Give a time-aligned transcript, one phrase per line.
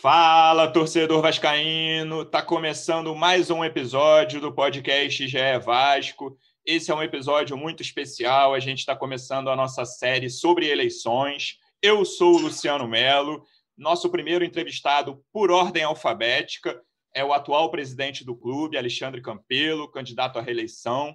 [0.00, 2.24] Fala, torcedor vascaíno!
[2.24, 6.38] Tá começando mais um episódio do podcast GE Vasco.
[6.64, 8.54] Esse é um episódio muito especial.
[8.54, 11.58] A gente está começando a nossa série sobre eleições.
[11.82, 13.44] Eu sou o Luciano Melo.
[13.76, 16.80] Nosso primeiro entrevistado por ordem alfabética
[17.14, 21.14] é o atual presidente do clube, Alexandre Campelo, candidato à reeleição.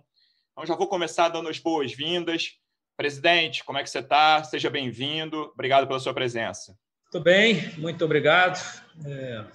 [0.52, 2.52] Então já vou começar dando as boas-vindas.
[2.96, 4.44] Presidente, como é que você está?
[4.44, 5.52] Seja bem-vindo.
[5.56, 6.78] Obrigado pela sua presença.
[7.16, 8.60] Tudo bem, muito obrigado.
[9.06, 9.46] É,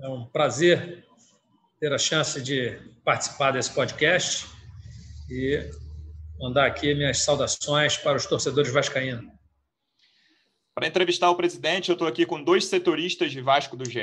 [0.00, 1.04] é um prazer
[1.78, 4.46] ter a chance de participar desse podcast
[5.28, 5.70] e
[6.40, 9.30] mandar aqui minhas saudações para os torcedores vascaínos.
[10.74, 14.00] Para entrevistar o presidente, eu estou aqui com dois setoristas de Vasco do GE,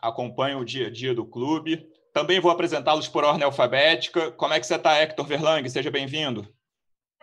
[0.00, 1.86] acompanho o dia a dia do clube.
[2.14, 4.32] Também vou apresentá-los por ordem alfabética.
[4.32, 5.68] Como é que você está, Hector Verlang?
[5.68, 6.48] Seja bem-vindo.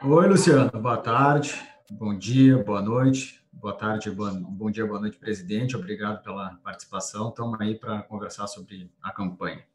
[0.04, 0.70] Oi, Luciano.
[0.80, 3.39] Boa tarde, bom dia, boa noite.
[3.60, 5.76] Boa tarde, bom dia, boa noite, presidente.
[5.76, 7.28] Obrigado pela participação.
[7.28, 9.66] Estamos aí para conversar sobre a campanha.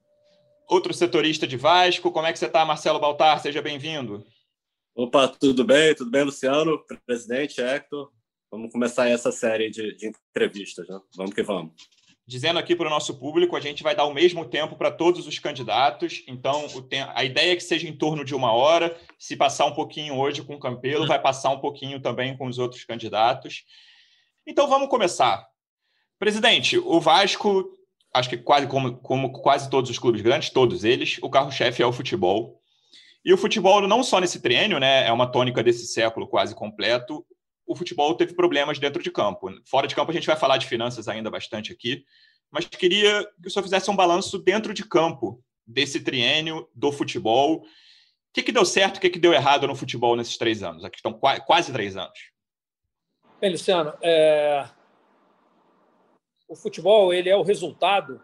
[0.67, 3.39] Outro setorista de Vasco, como é que você está, Marcelo Baltar?
[3.41, 4.25] Seja bem-vindo.
[4.95, 5.95] Opa, tudo bem?
[5.95, 6.83] Tudo bem, Luciano?
[7.05, 8.11] Presidente, Hector.
[8.51, 10.99] Vamos começar essa série de, de entrevistas, né?
[11.15, 11.75] Vamos que vamos.
[12.27, 15.27] Dizendo aqui para o nosso público, a gente vai dar o mesmo tempo para todos
[15.27, 16.25] os candidatos.
[16.27, 16.67] Então,
[17.15, 18.99] a ideia é que seja em torno de uma hora.
[19.19, 22.59] Se passar um pouquinho hoje com o Campelo, vai passar um pouquinho também com os
[22.59, 23.65] outros candidatos.
[24.47, 25.47] Então, vamos começar.
[26.19, 27.77] Presidente, o Vasco,
[28.15, 31.87] acho que quase como, como quase todos os clubes grandes, todos eles, o carro-chefe é
[31.87, 32.59] o futebol.
[33.23, 37.25] E o futebol, não só nesse triênio, né, é uma tônica desse século quase completo,
[37.67, 39.51] o futebol teve problemas dentro de campo.
[39.65, 42.05] Fora de campo, a gente vai falar de finanças ainda bastante aqui,
[42.51, 47.63] mas queria que o senhor fizesse um balanço dentro de campo desse triênio do futebol.
[47.63, 47.65] O
[48.33, 50.85] que, que deu certo, o que, que deu errado no futebol nesses três anos?
[50.85, 52.19] Aqui estão quase três anos.
[53.41, 54.69] Bem, Luciano, é...
[56.49, 58.23] o futebol ele é o resultado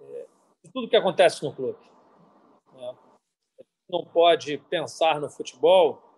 [0.00, 0.26] é,
[0.64, 1.78] de tudo que acontece no clube.
[2.74, 2.94] Né?
[3.88, 6.09] Não pode pensar no futebol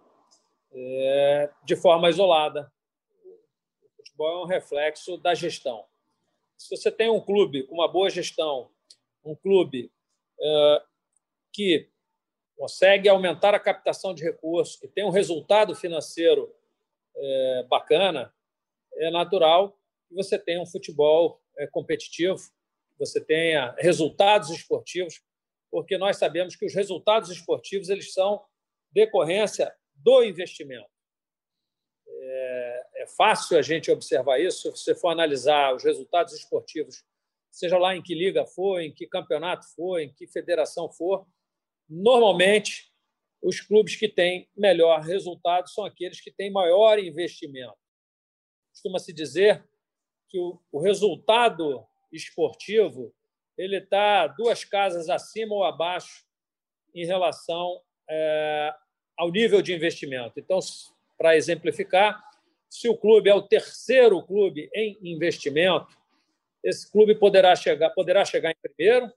[0.74, 2.72] é, de forma isolada.
[3.82, 5.84] O futebol é um reflexo da gestão.
[6.56, 8.70] Se você tem um clube com uma boa gestão,
[9.24, 9.90] um clube
[10.40, 10.82] é,
[11.52, 11.88] que
[12.56, 16.54] consegue aumentar a captação de recursos, que tem um resultado financeiro
[17.16, 18.32] é, bacana,
[18.94, 19.76] é natural
[20.08, 25.22] que você tenha um futebol é, competitivo, que você tenha resultados esportivos,
[25.70, 28.44] porque nós sabemos que os resultados esportivos eles são
[28.92, 30.90] decorrência do investimento.
[32.08, 37.04] É, é, fácil a gente observar isso se você for analisar os resultados esportivos,
[37.50, 41.26] seja lá em que liga for, em que campeonato for, em que federação for.
[41.88, 42.92] Normalmente,
[43.42, 47.76] os clubes que têm melhor resultado são aqueles que têm maior investimento.
[48.70, 49.68] Costuma-se dizer
[50.28, 53.14] que o, resultado esportivo
[53.58, 56.24] ele está duas casas acima ou abaixo
[56.94, 58.74] em relação é,
[59.16, 60.38] ao nível de investimento.
[60.38, 60.58] Então,
[61.18, 62.22] para exemplificar,
[62.68, 65.96] se o clube é o terceiro clube em investimento,
[66.64, 69.12] esse clube poderá chegar, poderá chegar em primeiro,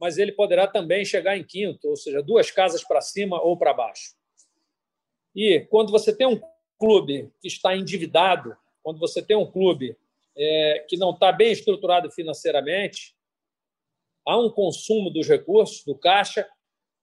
[0.00, 3.72] mas ele poderá também chegar em quinto, ou seja, duas casas para cima ou para
[3.72, 4.14] baixo.
[5.34, 6.40] E quando você tem um
[6.78, 9.96] clube que está endividado, quando você tem um clube
[10.36, 13.14] é, que não está bem estruturado financeiramente,
[14.26, 16.48] há um consumo dos recursos, do caixa,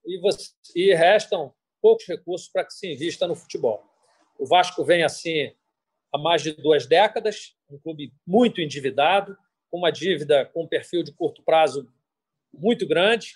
[0.04, 3.84] e, você, e restam poucos recursos para que se invista no futebol.
[4.38, 5.52] O Vasco vem assim
[6.14, 9.36] há mais de duas décadas, um clube muito endividado,
[9.70, 11.90] com uma dívida com um perfil de curto prazo
[12.52, 13.32] muito grande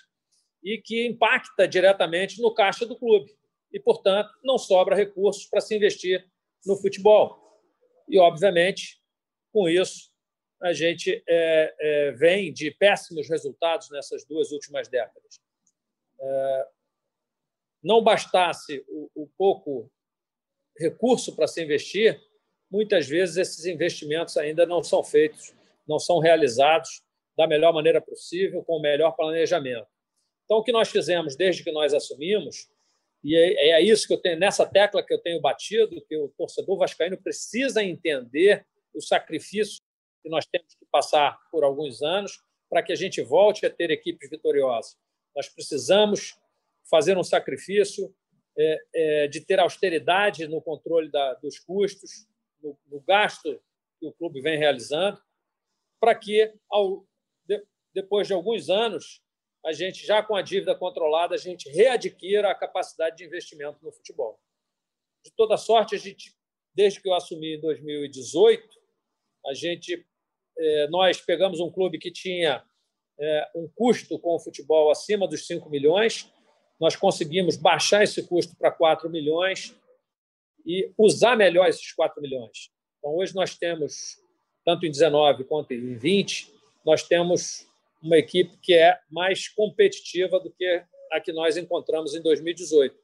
[0.63, 3.35] e que impacta diretamente no caixa do clube.
[3.73, 6.25] E, portanto, não sobra recursos para se investir
[6.65, 7.37] no futebol.
[8.07, 9.01] E, obviamente,
[9.51, 10.11] com isso,
[10.61, 15.39] a gente é, é, vem de péssimos resultados nessas duas últimas décadas.
[16.19, 16.67] É,
[17.83, 19.91] não bastasse o, o pouco
[20.77, 22.19] recurso para se investir,
[22.69, 25.53] muitas vezes esses investimentos ainda não são feitos,
[25.87, 27.01] não são realizados
[27.37, 29.87] da melhor maneira possível, com o melhor planejamento.
[30.45, 32.69] Então, o que nós fizemos desde que nós assumimos,
[33.23, 36.29] e é, é isso que eu tenho, nessa tecla que eu tenho batido, que o
[36.37, 39.81] torcedor vascaíno precisa entender o sacrifício
[40.23, 43.91] que nós temos que passar por alguns anos para que a gente volte a ter
[43.91, 44.97] equipes vitoriosas.
[45.35, 46.35] Nós precisamos
[46.89, 48.13] fazer um sacrifício
[48.57, 52.27] é, é, de ter austeridade no controle da, dos custos,
[52.61, 53.61] no, no, gasto
[53.99, 55.21] que o clube vem realizando,
[55.99, 57.05] para que, ao,
[57.45, 57.63] de,
[57.93, 59.21] depois de alguns anos,
[59.65, 63.91] a gente, já com a dívida controlada, a gente readquira a capacidade de investimento no
[63.91, 64.39] futebol.
[65.23, 66.35] De toda sorte, a gente,
[66.73, 68.67] desde que eu assumi em 2018,
[69.47, 70.05] a gente,
[70.57, 72.63] é, nós pegamos um clube que tinha
[73.19, 76.31] é, um custo com o futebol acima dos 5 milhões,
[76.79, 79.75] nós conseguimos baixar esse custo para 4 milhões
[80.65, 82.71] e usar melhor esses 4 milhões.
[82.99, 84.17] Então, hoje nós temos,
[84.65, 86.53] tanto em 19 quanto em 20,
[86.85, 87.67] nós temos
[88.01, 92.95] uma equipe que é mais competitiva do que a que nós encontramos em 2018.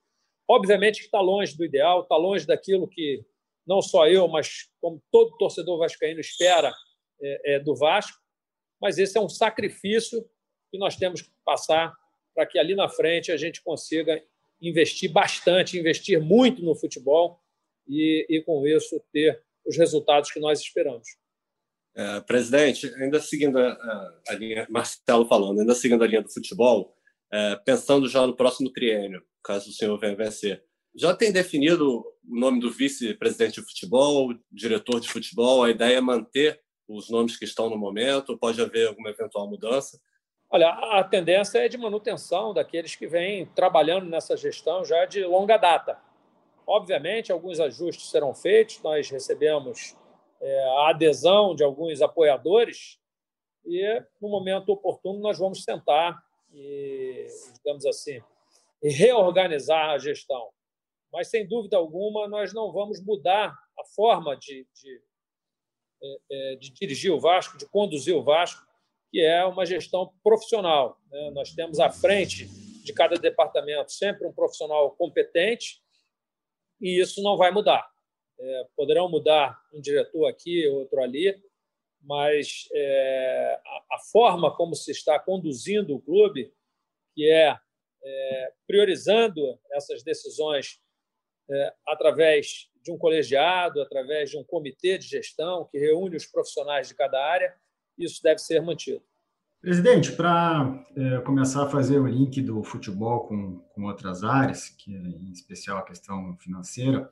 [0.48, 3.26] Obviamente que está longe do ideal, está longe daquilo que
[3.66, 6.74] não só eu, mas como todo torcedor vascaíno espera
[7.22, 8.20] é, é, do Vasco,
[8.82, 10.22] mas esse é um sacrifício
[10.70, 11.94] que nós temos que passar
[12.34, 14.22] para que ali na frente a gente consiga
[14.62, 17.40] investir bastante, investir muito no futebol
[17.88, 21.08] e, e com isso ter os resultados que nós esperamos.
[21.96, 26.96] É, presidente, ainda seguindo a, a, linha, Marcelo falando, ainda seguindo a linha do futebol,
[27.32, 30.64] é, pensando já no próximo triênio, caso o senhor venha vencer,
[30.96, 35.64] já tem definido o nome do vice-presidente de futebol, diretor de futebol?
[35.64, 38.38] A ideia é manter os nomes que estão no momento?
[38.38, 40.00] Pode haver alguma eventual mudança?
[40.56, 45.58] Olha, a tendência é de manutenção daqueles que vêm trabalhando nessa gestão já de longa
[45.58, 46.00] data.
[46.68, 49.98] Obviamente, alguns ajustes serão feitos, nós recebemos
[50.40, 53.00] é, a adesão de alguns apoiadores
[53.66, 56.24] e, no momento oportuno, nós vamos sentar
[56.54, 58.22] e, digamos assim,
[58.80, 60.52] reorganizar a gestão.
[61.12, 65.02] Mas, sem dúvida alguma, nós não vamos mudar a forma de, de,
[66.04, 68.64] é, é, de dirigir o Vasco, de conduzir o Vasco,
[69.14, 71.00] que é uma gestão profissional.
[71.12, 71.30] Né?
[71.36, 72.48] Nós temos à frente
[72.84, 75.84] de cada departamento sempre um profissional competente
[76.82, 77.88] e isso não vai mudar.
[78.40, 81.40] É, poderão mudar um diretor aqui, outro ali,
[82.02, 86.52] mas é, a, a, forma como se está conduzindo o clube,
[87.14, 87.56] que é,
[88.04, 90.82] é priorizando essas decisões
[91.52, 96.88] é, através de um colegiado, através de um comitê de gestão que reúne os profissionais
[96.88, 97.56] de cada área,
[97.98, 99.02] isso deve ser mantido.
[99.62, 104.94] Presidente, para é, começar a fazer o link do futebol com, com outras áreas, que
[104.94, 107.10] é em especial a questão financeira,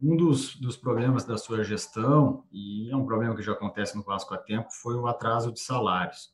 [0.00, 4.04] um dos, dos problemas da sua gestão, e é um problema que já acontece no
[4.04, 6.32] Vasco há tempo, foi o atraso de salários.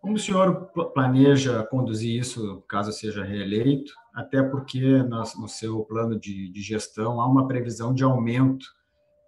[0.00, 3.92] Como o senhor planeja conduzir isso caso seja reeleito?
[4.12, 8.66] Até porque no, seu plano de, de, gestão há uma previsão de aumento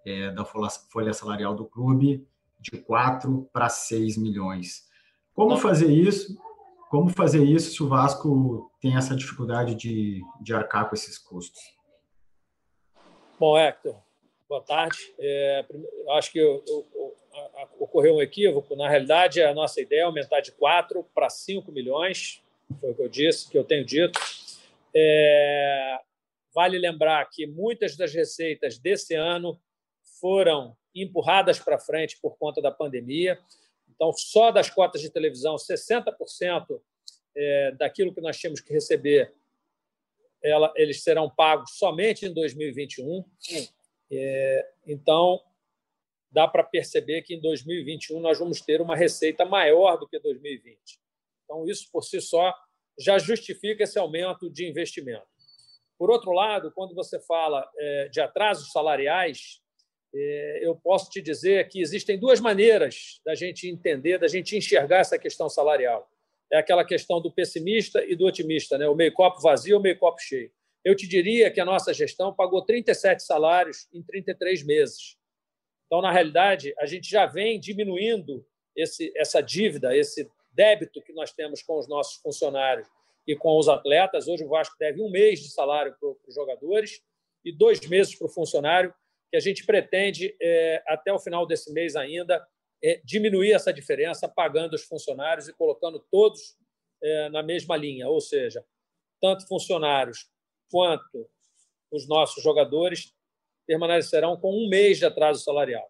[0.05, 2.27] é, da folha salarial do clube
[2.61, 4.87] de 4 para 6 milhões.
[5.33, 6.37] Como fazer isso?
[6.89, 11.61] Como fazer isso se o Vasco tem essa dificuldade de, de arcar com esses custos?
[13.39, 13.95] Bom, Hector,
[14.47, 14.97] boa tarde.
[15.17, 15.65] É,
[16.11, 17.15] acho que eu, eu,
[17.79, 18.75] ocorreu um equívoco.
[18.75, 22.43] Na realidade, a nossa ideia é aumentar de 4 para 5 milhões,
[22.79, 24.19] foi o que eu disse, que eu tenho dito.
[24.93, 25.97] É,
[26.53, 29.59] vale lembrar que muitas das receitas desse ano
[30.19, 33.39] foram empurradas para frente por conta da pandemia.
[33.89, 36.81] Então, só das cotas de televisão, 60%
[37.35, 39.33] é, daquilo que nós tínhamos que receber,
[40.75, 43.23] eles serão pagos somente em 2021.
[44.11, 45.39] É, então,
[46.31, 50.99] dá para perceber que em 2021 nós vamos ter uma receita maior do que 2020.
[51.43, 52.53] Então, isso por si só
[52.97, 55.27] já justifica esse aumento de investimento.
[55.97, 59.61] Por outro lado, quando você fala é, de atrasos salariais,
[60.13, 65.17] eu posso te dizer que existem duas maneiras da gente entender, da gente enxergar essa
[65.17, 66.09] questão salarial.
[66.51, 68.87] É aquela questão do pessimista e do otimista, né?
[68.87, 70.51] o meio copo vazio o meio copo cheio.
[70.83, 75.17] Eu te diria que a nossa gestão pagou 37 salários em 33 meses.
[75.85, 81.31] Então, na realidade, a gente já vem diminuindo esse, essa dívida, esse débito que nós
[81.31, 82.87] temos com os nossos funcionários
[83.27, 84.27] e com os atletas.
[84.27, 87.01] Hoje o Vasco deve um mês de salário para os jogadores
[87.45, 88.93] e dois meses para o funcionário
[89.31, 92.45] que a gente pretende, é, até o final desse mês ainda,
[92.83, 96.57] é, diminuir essa diferença, pagando os funcionários e colocando todos
[97.01, 98.63] é, na mesma linha, ou seja,
[99.21, 100.29] tanto funcionários
[100.69, 101.29] quanto
[101.89, 103.15] os nossos jogadores
[103.65, 105.89] permanecerão com um mês de atraso salarial.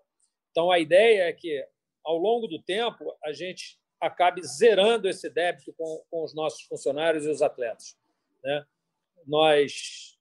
[0.51, 1.65] Então, a ideia é que,
[2.03, 7.25] ao longo do tempo, a gente acabe zerando esse débito com, com os nossos funcionários
[7.25, 7.95] e os atletas.
[8.43, 8.65] Né?
[9.25, 10.17] Nós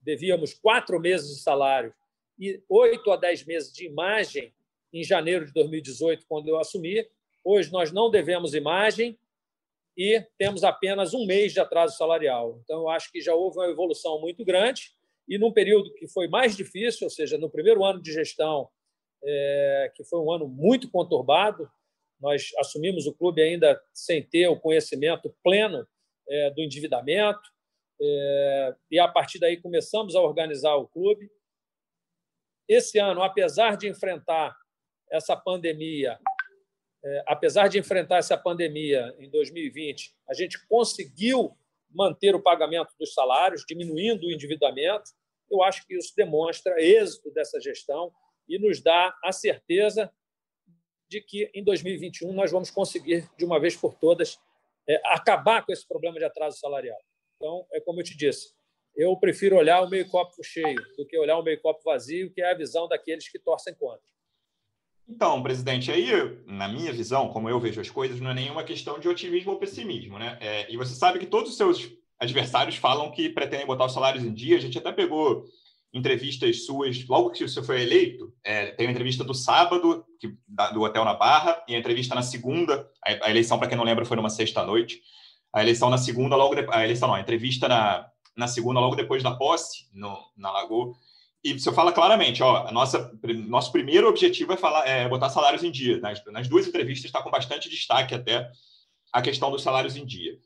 [0.00, 1.94] devíamos quatro meses de salário
[2.68, 4.54] 8 a 10 meses de imagem
[4.92, 7.06] em janeiro de 2018, quando eu assumi.
[7.44, 9.18] Hoje nós não devemos imagem
[9.96, 12.60] e temos apenas um mês de atraso salarial.
[12.62, 14.94] Então, eu acho que já houve uma evolução muito grande
[15.28, 18.68] e num período que foi mais difícil, ou seja, no primeiro ano de gestão,
[19.24, 21.68] é, que foi um ano muito conturbado,
[22.20, 25.86] nós assumimos o clube ainda sem ter o conhecimento pleno
[26.28, 27.40] é, do endividamento,
[28.00, 31.30] é, e a partir daí começamos a organizar o clube.
[32.68, 34.54] Esse ano, apesar de enfrentar
[35.10, 36.18] essa pandemia,
[37.04, 41.56] é, apesar de enfrentar essa pandemia em 2020, a gente conseguiu
[41.88, 45.10] manter o pagamento dos salários, diminuindo o endividamento.
[45.50, 48.12] Eu acho que isso demonstra êxito dessa gestão
[48.48, 50.12] e nos dá a certeza
[51.08, 54.38] de que em 2021 nós vamos conseguir, de uma vez por todas,
[54.88, 56.98] é, acabar com esse problema de atraso salarial.
[57.36, 58.55] Então, é como eu te disse,
[58.96, 62.56] eu prefiro olhar o meio-copo cheio do que olhar o meio-copo vazio, que é a
[62.56, 64.00] visão daqueles que torcem contra.
[65.08, 66.10] Então, presidente, aí,
[66.46, 69.58] na minha visão, como eu vejo as coisas, não é nenhuma questão de otimismo ou
[69.58, 70.36] pessimismo, né?
[70.40, 71.88] É, e você sabe que todos os seus
[72.18, 74.56] adversários falam que pretendem botar os salários em dia.
[74.56, 75.44] A gente até pegou
[75.94, 80.70] entrevistas suas, logo que você foi eleito, é, tem uma entrevista do sábado, que, da,
[80.70, 83.84] do Hotel na Barra, e a entrevista na segunda, a, a eleição, para quem não
[83.84, 85.00] lembra, foi numa sexta-noite,
[85.52, 88.94] a eleição na segunda, logo depois, a eleição não, a entrevista na, na segunda, logo
[88.94, 90.94] depois da posse, no, na Lagoa,
[91.42, 93.12] e você fala claramente, ó, nossa,
[93.46, 95.98] nosso primeiro objetivo é, falar, é botar salários em dia.
[96.00, 98.50] Nas, nas duas entrevistas está com bastante destaque até
[99.12, 100.38] a questão dos salários em dia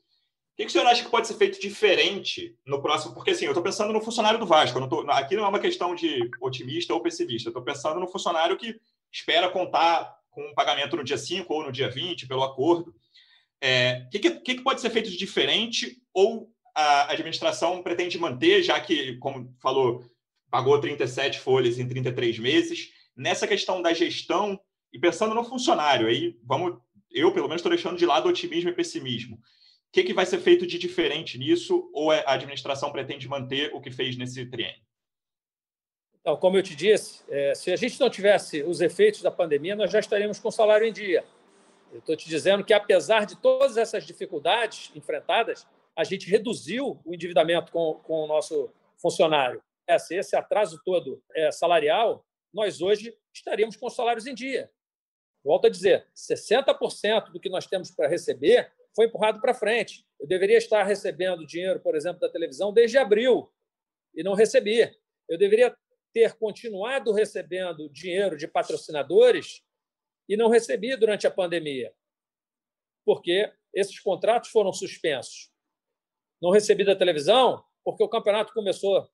[0.61, 3.13] que, que o senhor acha que pode ser feito diferente no próximo?
[3.13, 4.79] Porque assim, eu estou pensando no funcionário do Vasco.
[4.79, 7.49] Não tô, aqui não é uma questão de otimista ou pessimista.
[7.49, 8.79] Estou pensando no funcionário que
[9.11, 12.91] espera contar com um pagamento no dia 5 ou no dia 20, pelo acordo.
[12.91, 12.95] O
[13.61, 18.79] é, que, que, que pode ser feito de diferente ou a administração pretende manter, já
[18.79, 20.03] que, como falou,
[20.49, 24.59] pagou 37 folhas em 33 meses, nessa questão da gestão
[24.93, 26.77] e pensando no funcionário, aí vamos,
[27.09, 29.39] eu pelo menos estou deixando de lado otimismo e pessimismo
[29.91, 33.81] que, que vai ser feito de diferente nisso ou é, a administração pretende manter o
[33.81, 34.81] que fez nesse triênio?
[36.21, 39.75] Então, como eu te disse, é, se a gente não tivesse os efeitos da pandemia,
[39.75, 41.25] nós já estaríamos com salário em dia.
[41.91, 47.13] Eu estou te dizendo que, apesar de todas essas dificuldades enfrentadas, a gente reduziu o
[47.13, 49.61] endividamento com, com o nosso funcionário.
[49.87, 54.71] Esse, esse atraso todo é, salarial, nós hoje estaríamos com salários em dia.
[55.43, 60.05] Volto a dizer, 60% do que nós temos para receber foi empurrado para frente.
[60.19, 63.51] Eu deveria estar recebendo dinheiro, por exemplo, da televisão desde abril
[64.13, 64.95] e não recebi.
[65.27, 65.75] Eu deveria
[66.13, 69.63] ter continuado recebendo dinheiro de patrocinadores
[70.27, 71.93] e não recebi durante a pandemia,
[73.05, 75.51] porque esses contratos foram suspensos.
[76.41, 79.09] Não recebi da televisão porque o campeonato começou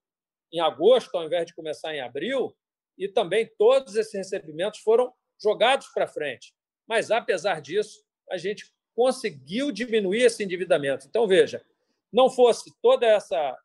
[0.51, 2.55] em agosto ao invés de começar em abril
[2.97, 6.53] e também todos esses recebimentos foram jogados para frente.
[6.87, 11.05] Mas apesar disso, a gente conseguiu diminuir esse endividamento.
[11.05, 11.63] Então, veja,
[12.11, 13.57] não fosse toda essa,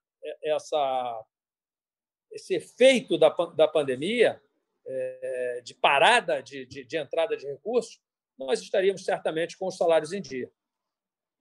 [0.42, 1.24] essa
[2.32, 4.42] esse efeito da, da pandemia,
[4.84, 8.00] é, de parada de, de, de entrada de recursos,
[8.38, 10.50] nós estaríamos certamente com os salários em dia.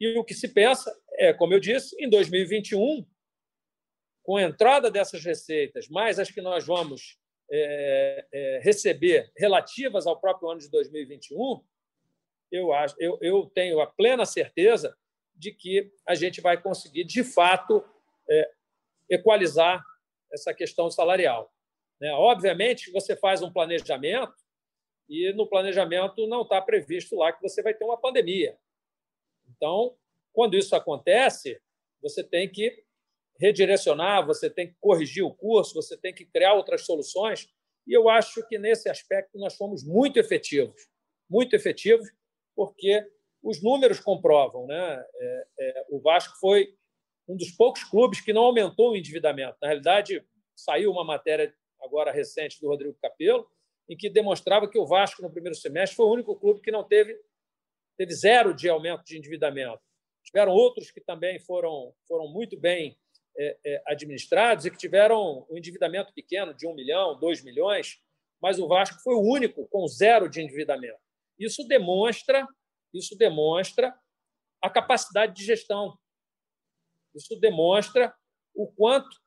[0.02, 3.06] E o que se pensa é, como eu disse, em 2021,
[4.24, 7.20] com a entrada dessas receitas, mais as que nós vamos
[7.52, 11.64] é, é, receber relativas ao próprio ano de 2021,
[12.52, 14.98] eu, acho, eu, eu tenho a plena certeza
[15.36, 17.86] de que a gente vai conseguir, de fato,
[18.28, 18.52] é,
[19.08, 19.86] equalizar
[20.34, 21.54] essa questão salarial.
[22.00, 22.12] Né?
[22.14, 24.34] Obviamente, você faz um planejamento
[25.08, 28.58] e no planejamento não está previsto lá que você vai ter uma pandemia.
[29.62, 29.96] Então,
[30.34, 31.62] quando isso acontece,
[32.02, 32.84] você tem que
[33.40, 37.48] redirecionar, você tem que corrigir o curso, você tem que criar outras soluções.
[37.86, 40.90] E eu acho que nesse aspecto nós fomos muito efetivos,
[41.30, 42.10] muito efetivos,
[42.56, 43.08] porque
[43.44, 44.66] os números comprovam.
[44.66, 45.06] Né?
[45.16, 46.76] É, é, o Vasco foi
[47.28, 49.58] um dos poucos clubes que não aumentou o endividamento.
[49.62, 50.26] Na realidade,
[50.56, 53.48] saiu uma matéria agora recente do Rodrigo Capello,
[53.88, 56.84] em que demonstrava que o Vasco, no primeiro semestre, foi o único clube que não
[56.84, 57.20] teve,
[57.98, 59.82] teve zero de aumento de endividamento.
[60.24, 62.98] Tiveram outros que também foram, foram muito bem
[63.38, 68.00] é, é, administrados e que tiveram um endividamento pequeno, de um milhão, dois milhões,
[68.42, 71.00] mas o Vasco foi o único com zero de endividamento.
[71.40, 72.48] Isso demonstra,
[72.94, 73.96] isso demonstra
[74.62, 75.98] a capacidade de gestão.
[77.16, 78.14] Isso demonstra
[78.54, 79.20] o quanto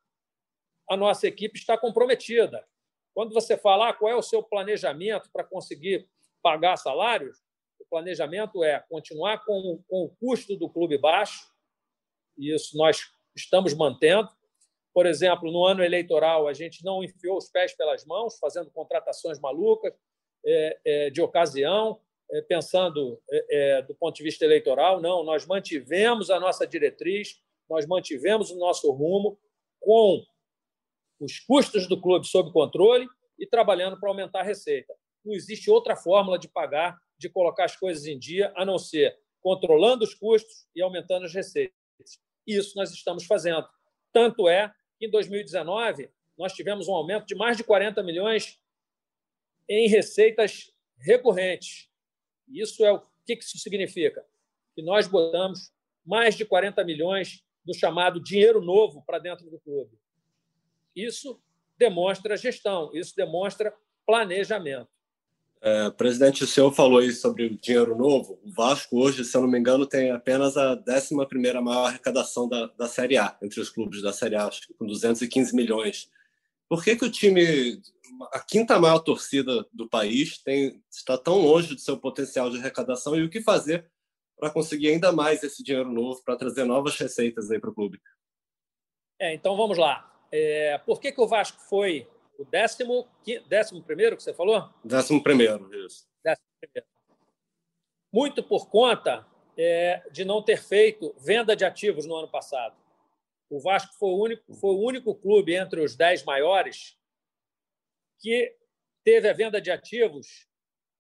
[0.88, 2.66] a nossa equipe está comprometida.
[3.14, 6.08] Quando você fala ah, qual é o seu planejamento para conseguir
[6.42, 7.42] pagar salários,
[7.94, 11.48] planejamento é continuar com, com o custo do clube baixo,
[12.36, 14.28] e isso nós estamos mantendo.
[14.92, 19.38] Por exemplo, no ano eleitoral, a gente não enfiou os pés pelas mãos, fazendo contratações
[19.38, 19.94] malucas,
[20.44, 22.00] é, é, de ocasião.
[22.32, 27.86] é, pensando é, do ponto de vista eleitoral, não, nós mantivemos a nossa diretriz, nós
[27.86, 29.38] mantivemos o nosso rumo
[29.78, 30.24] com
[31.20, 33.06] os custos do clube sob controle
[33.38, 34.92] e trabalhando para aumentar a receita.
[35.24, 39.18] Não existe outra fórmula de pagar, de colocar as coisas em dia, a não ser
[39.40, 41.74] controlando os custos e aumentando as receitas.
[42.46, 43.66] Isso nós estamos fazendo.
[44.12, 48.58] Tanto é que em 2019 nós tivemos um aumento de mais de 40 milhões
[49.68, 51.88] em receitas recorrentes.
[52.48, 54.24] Isso é o que isso significa?
[54.74, 55.72] Que nós botamos
[56.04, 59.98] mais de 40 milhões do chamado dinheiro novo para dentro do clube.
[60.94, 61.40] Isso
[61.78, 63.74] demonstra gestão, isso demonstra
[64.06, 64.88] planejamento.
[65.66, 68.38] É, presidente, o senhor falou aí sobre o dinheiro novo.
[68.44, 71.14] O Vasco hoje, se eu não me engano, tem apenas a 11
[71.62, 76.10] maior arrecadação da, da Série A, entre os clubes da Série A, com 215 milhões.
[76.68, 77.80] Por que, que o time,
[78.30, 83.16] a quinta maior torcida do país, tem, está tão longe do seu potencial de arrecadação
[83.16, 83.90] e o que fazer
[84.38, 87.98] para conseguir ainda mais esse dinheiro novo, para trazer novas receitas aí para o clube?
[89.18, 90.12] É, então vamos lá.
[90.30, 92.06] É, por que, que o Vasco foi
[92.38, 93.08] o décimo,
[93.48, 94.68] décimo primeiro que você falou?
[94.84, 96.06] Décimo primeiro, isso.
[96.22, 96.88] Décimo primeiro.
[98.12, 99.26] Muito por conta
[99.56, 102.76] é, de não ter feito venda de ativos no ano passado.
[103.50, 106.96] O Vasco foi o único, foi o único clube entre os dez maiores
[108.20, 108.56] que
[109.04, 110.48] teve a venda de ativos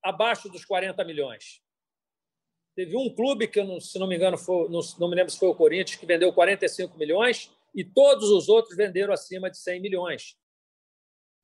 [0.02, 1.62] abaixo dos 40 milhões.
[2.76, 5.48] Teve um clube que, se não me engano, foi, não, não me lembro se foi
[5.48, 10.36] o Corinthians, que vendeu 45 milhões e todos os outros venderam acima de 100 milhões.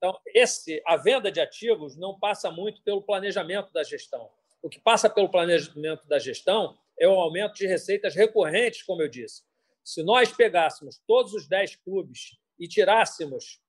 [0.00, 4.30] Então, esse, a venda de ativos não passa muito pelo planejamento da gestão.
[4.62, 9.08] O que passa pelo planejamento da gestão é o aumento de receitas recorrentes, como eu
[9.08, 9.42] disse.
[9.84, 13.60] Se nós pegássemos todos os 10 clubes e tirássemos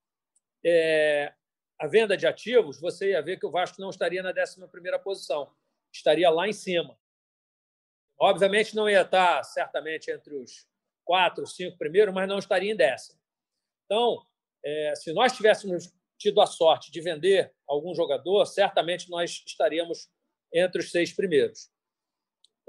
[0.65, 1.33] é,
[1.77, 5.53] a venda de ativos, você ia ver que o Vasco não estaria na 11 posição,
[5.91, 6.97] estaria lá em cima.
[8.17, 10.65] Obviamente não ia estar certamente entre os
[11.03, 13.19] quatro, cinco primeiros, mas não estaria em décimo.
[13.85, 14.25] Então,
[14.63, 20.07] é, se nós tivéssemos tido a sorte de vender algum jogador, certamente nós estaríamos
[20.53, 21.69] entre os seis primeiros.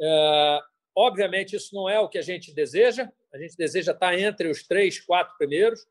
[0.00, 0.60] É,
[0.96, 4.66] obviamente, isso não é o que a gente deseja, a gente deseja estar entre os
[4.66, 5.86] três, quatro primeiros,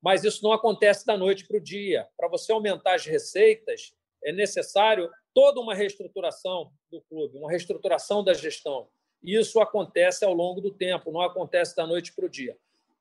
[0.00, 2.08] mas isso não acontece da noite para o dia.
[2.16, 3.92] Para você aumentar as receitas,
[4.24, 8.88] é necessário toda uma reestruturação do clube, uma reestruturação da gestão.
[9.22, 12.56] Isso acontece ao longo do tempo, não acontece da noite para o dia.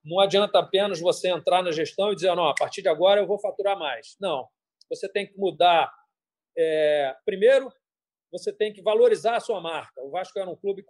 [0.05, 3.25] Não adianta apenas você entrar na gestão e dizer, não, a partir de agora eu
[3.25, 4.15] vou faturar mais.
[4.21, 4.47] Não.
[4.87, 5.91] Você tem que mudar.
[6.55, 7.15] É...
[7.25, 7.73] primeiro,
[8.31, 9.99] você tem que valorizar a sua marca.
[10.01, 10.85] O Vasco era um clube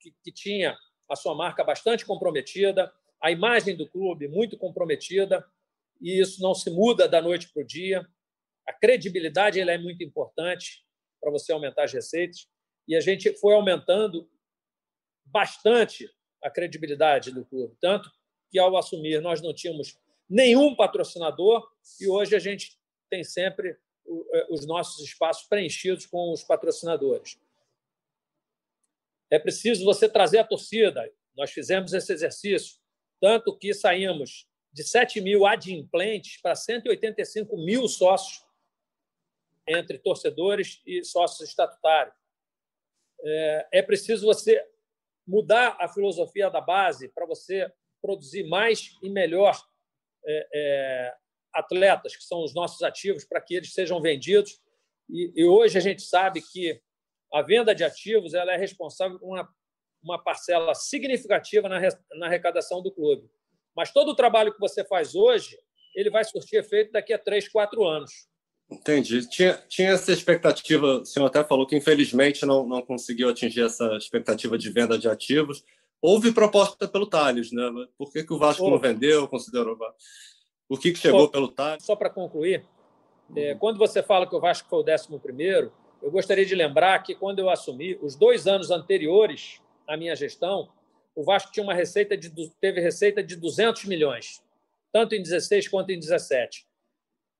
[0.00, 0.76] que, que tinha
[1.10, 5.44] a sua marca bastante comprometida, a imagem do clube muito comprometida,
[6.00, 8.06] e isso não se muda da noite para o dia.
[8.68, 10.84] A credibilidade ela é muito importante
[11.20, 12.46] para você aumentar as receitas,
[12.86, 14.30] e a gente foi aumentando
[15.24, 16.08] bastante
[16.42, 18.10] a credibilidade do clube, tanto
[18.54, 19.98] que ao assumir nós não tínhamos
[20.30, 21.68] nenhum patrocinador
[22.00, 22.78] e hoje a gente
[23.10, 23.76] tem sempre
[24.32, 27.36] é, os nossos espaços preenchidos com os patrocinadores.
[29.28, 31.12] É preciso você trazer a torcida.
[31.36, 32.76] Nós fizemos esse exercício,
[33.20, 38.46] tanto que saímos de 7 mil adimplentes para 185 mil sócios
[39.66, 42.14] entre torcedores e sócios estatutários.
[43.20, 44.64] É, é preciso você
[45.26, 47.68] mudar a filosofia da base para você
[48.04, 49.58] produzir mais e melhor
[50.26, 51.14] é, é,
[51.54, 54.60] atletas, que são os nossos ativos, para que eles sejam vendidos.
[55.08, 56.78] E, e, hoje a gente sabe que
[57.32, 59.48] a venda de ativos ela é responsável por uma,
[60.02, 61.80] uma parcela significativa na,
[62.16, 63.26] na arrecadação do clube.
[63.74, 65.58] Mas todo o trabalho que você faz hoje,
[65.96, 68.28] ele vai surtir efeito daqui a três, quatro anos.
[68.70, 69.26] Entendi.
[69.30, 73.96] Tinha, tinha essa expectativa, o senhor até falou que infelizmente não, não conseguiu atingir essa
[73.96, 75.64] expectativa de venda de ativos.
[76.06, 77.62] Houve proposta pelo Thales, né?
[77.96, 79.74] Por que, que o Vasco não vendeu, considerou?
[80.68, 81.82] O que, que chegou pelo Thales?
[81.82, 82.62] Só para concluir,
[83.34, 87.02] é, quando você fala que o Vasco foi o décimo primeiro, eu gostaria de lembrar
[87.02, 90.68] que quando eu assumi, os dois anos anteriores à minha gestão,
[91.16, 94.44] o Vasco tinha uma receita de, teve receita de 200 milhões,
[94.92, 96.66] tanto em 16 quanto em 17.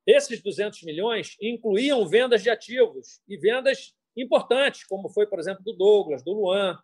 [0.07, 5.75] Esses 200 milhões incluíam vendas de ativos e vendas importantes, como foi, por exemplo, do
[5.75, 6.79] Douglas, do Luan,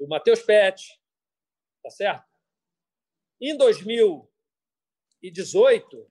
[0.00, 0.98] do Matheus Pet,
[1.82, 2.24] tá certo?
[3.38, 6.10] Em 2018,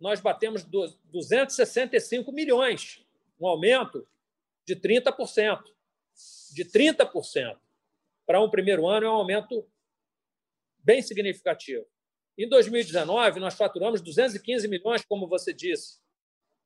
[0.00, 3.04] nós batemos 265 milhões,
[3.40, 4.08] um aumento
[4.64, 5.62] de 30%.
[6.54, 7.58] De 30%
[8.26, 9.66] para um primeiro ano é um aumento
[10.78, 11.84] bem significativo.
[12.36, 16.00] Em 2019, nós faturamos 215 milhões, como você disse,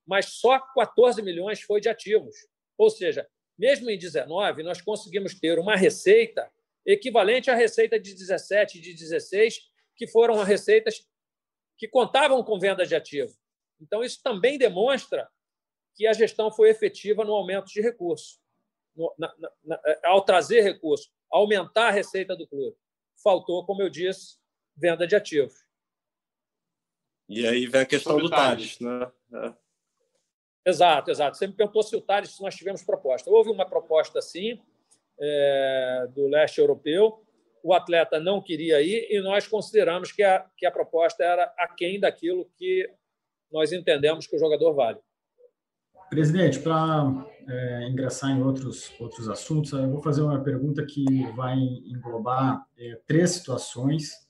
[0.07, 2.37] mas só 14 milhões foi de ativos.
[2.77, 3.27] Ou seja,
[3.59, 6.51] mesmo em 19, nós conseguimos ter uma receita
[6.85, 9.61] equivalente à receita de 17 e de 16,
[9.97, 11.07] que foram receitas
[11.77, 13.37] que contavam com venda de ativo.
[13.81, 15.29] Então, isso também demonstra
[15.95, 18.40] que a gestão foi efetiva no aumento de recursos,
[18.95, 22.77] no, na, na, ao trazer recursos, aumentar a receita do clube.
[23.23, 24.38] Faltou, como eu disse,
[24.77, 25.66] venda de ativos.
[27.29, 29.11] E aí vem a questão do Tales, né?
[29.33, 29.65] É.
[30.66, 31.37] Exato, exato.
[31.37, 33.31] Você me perguntou se o Tales, se nós tivemos proposta.
[33.31, 34.61] Houve uma proposta, sim,
[35.18, 37.22] é, do leste europeu.
[37.62, 42.00] O atleta não queria ir e nós consideramos que a, que a proposta era aquém
[42.00, 42.90] daquilo que
[43.50, 44.98] nós entendemos que o jogador vale.
[46.11, 51.57] Presidente, para é, ingressar em outros, outros assuntos, eu vou fazer uma pergunta que vai
[51.57, 54.26] englobar é, três situações,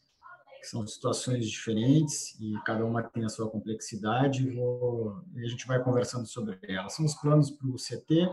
[0.66, 5.64] que são situações diferentes e cada uma tem a sua complexidade, vou, e a gente
[5.64, 6.92] vai conversando sobre elas.
[6.94, 8.28] São os planos para o CT,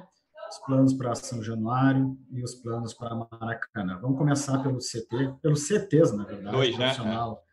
[0.50, 4.00] os planos para São Januário e os planos para Maracanã.
[4.02, 6.56] Vamos começar pelo CT, pelos CTs, na verdade.
[6.56, 6.86] Dois, né?
[6.86, 7.44] Profissional,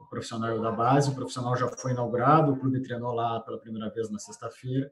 [0.00, 3.90] o profissional da base, o profissional já foi inaugurado, o clube treinou lá pela primeira
[3.90, 4.90] vez na sexta-feira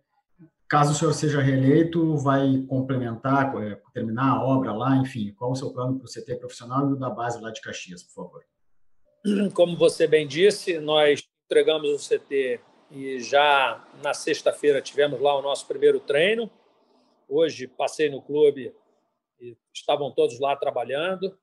[0.71, 5.57] Caso o senhor seja reeleito, vai complementar, é, terminar a obra lá, enfim, qual o
[5.57, 8.45] seu plano para o CT profissional e o da base lá de Caxias, por favor?
[9.55, 15.43] Como você bem disse, nós entregamos o CT e já na sexta-feira tivemos lá o
[15.43, 16.51] nosso primeiro treino.
[17.29, 18.75] Hoje passei no clube
[19.39, 21.39] e estavam todos lá trabalhando,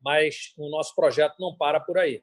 [0.00, 2.22] mas o nosso projeto não para por aí.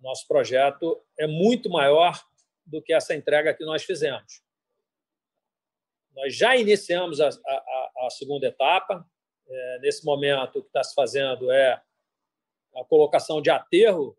[0.00, 2.22] Nosso projeto é muito maior
[2.64, 4.42] do que essa entrega que nós fizemos.
[6.14, 9.08] Nós já iniciamos a, a, a segunda etapa.
[9.48, 11.82] É, nesse momento, o que está se fazendo é
[12.76, 14.16] a colocação de aterro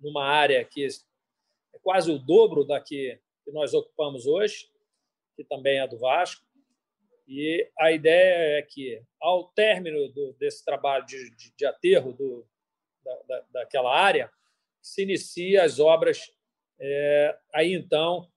[0.00, 3.18] numa área que é quase o dobro da que,
[3.52, 4.70] nós ocupamos hoje,
[5.36, 6.44] que também é do Vasco.
[7.26, 12.46] E a ideia é que, ao término do, desse trabalho de, de, de aterro do,
[13.04, 14.30] da, da, daquela área,
[14.80, 16.32] se inicie as obras
[16.78, 18.30] é, aí então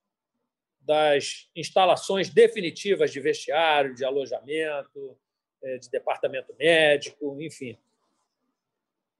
[0.80, 5.18] das instalações definitivas de vestiário, de alojamento,
[5.64, 7.78] é, de departamento médico, enfim.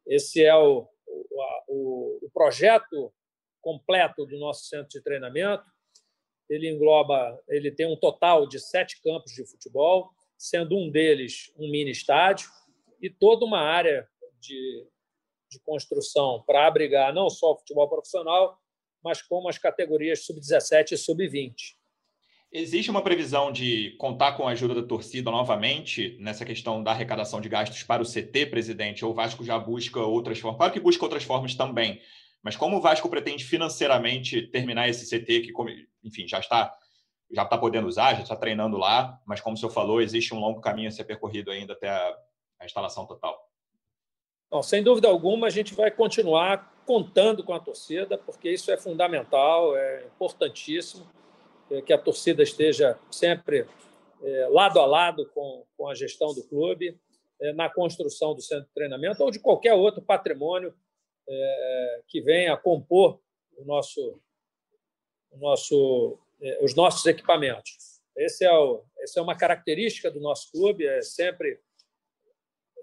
[0.06, 0.88] Esse é o,
[1.68, 3.14] o, o projeto
[3.62, 5.64] completo do nosso centro de treinamento.
[6.50, 11.72] Ele engloba, ele tem um total de sete campos de futebol, sendo um deles um
[11.72, 12.50] mini estádio
[13.02, 14.08] e toda uma área
[14.40, 14.88] de,
[15.50, 18.60] de construção para abrigar não só o futebol profissional,
[19.02, 21.54] mas como as categorias sub-17 e sub-20.
[22.56, 27.42] Existe uma previsão de contar com a ajuda da torcida novamente nessa questão da arrecadação
[27.42, 29.04] de gastos para o CT, presidente?
[29.04, 30.60] Ou o Vasco já busca outras formas?
[30.60, 32.00] Claro que busca outras formas também,
[32.44, 35.54] mas como o Vasco pretende financeiramente terminar esse CT que,
[36.04, 36.72] enfim, já está
[37.32, 40.40] já está podendo usar, já está treinando lá, mas como o senhor falou, existe um
[40.40, 42.16] longo caminho a ser percorrido ainda até a,
[42.60, 43.50] a instalação total.
[44.52, 48.78] Bom, sem dúvida alguma, a gente vai continuar contando com a torcida, porque isso é
[48.78, 51.08] fundamental, é importantíssimo
[51.86, 53.68] que a torcida esteja sempre
[54.22, 56.98] é, lado a lado com, com a gestão do clube,
[57.42, 60.74] é, na construção do centro de treinamento ou de qualquer outro patrimônio
[62.10, 63.18] que venha a compor
[63.56, 64.22] o nosso,
[65.32, 66.20] o nosso,
[66.62, 68.02] os nossos equipamentos.
[68.14, 71.62] Esse é, o, essa é uma característica do nosso clube, é sempre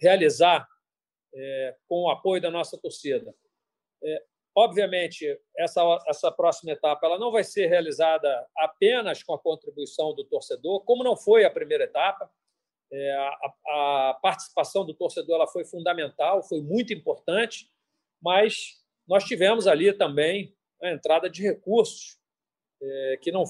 [0.01, 0.67] realizar
[1.87, 3.35] com o apoio da nossa torcida.
[4.55, 10.25] Obviamente, essa, essa próxima etapa ela não vai ser realizada apenas com a contribuição do
[10.25, 12.31] torcedor, como não foi a primeira etapa.
[12.93, 17.71] É, a, a, participação do torcedor ela foi fundamental, foi muito importante,
[18.21, 22.19] mas nós tivemos ali também a entrada de recursos
[22.83, 23.45] é, que não,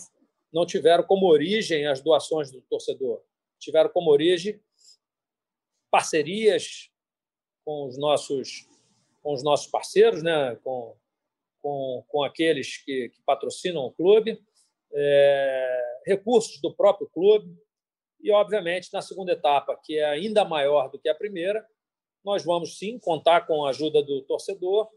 [0.53, 3.23] não tiveram como origem as doações do torcedor,
[3.59, 4.61] tiveram como origem
[5.91, 6.91] parcerias
[7.65, 8.70] com os nossos
[9.23, 10.57] com os nossos parceiros, né?
[10.63, 10.97] com,
[11.61, 14.41] com, com aqueles que, que patrocinam o clube,
[14.93, 17.57] é, recursos do próprio clube
[18.21, 21.67] e, obviamente, na segunda etapa, que é ainda maior do que a primeira,
[22.25, 24.89] nós vamos sim contar com a ajuda do torcedor,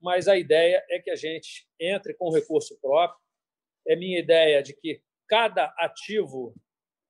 [0.00, 3.20] mas a ideia é que a gente entre com recurso próprio.
[3.86, 6.54] É minha ideia de que cada ativo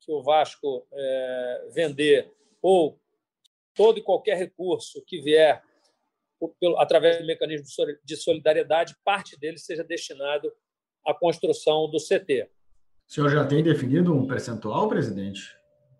[0.01, 2.99] que o Vasco é, vender ou
[3.75, 5.63] todo e qualquer recurso que vier
[6.79, 7.67] através do mecanismo
[8.05, 10.53] de solidariedade, parte dele seja destinado
[11.07, 12.49] à construção do CT.
[13.09, 15.57] O senhor já tem definido um percentual, presidente?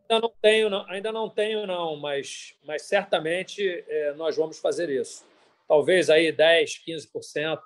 [0.09, 4.89] Ainda não tenho, não, ainda não tenho, não, mas, mas certamente é, nós vamos fazer
[4.89, 5.25] isso.
[5.69, 7.61] Talvez aí 10, 15%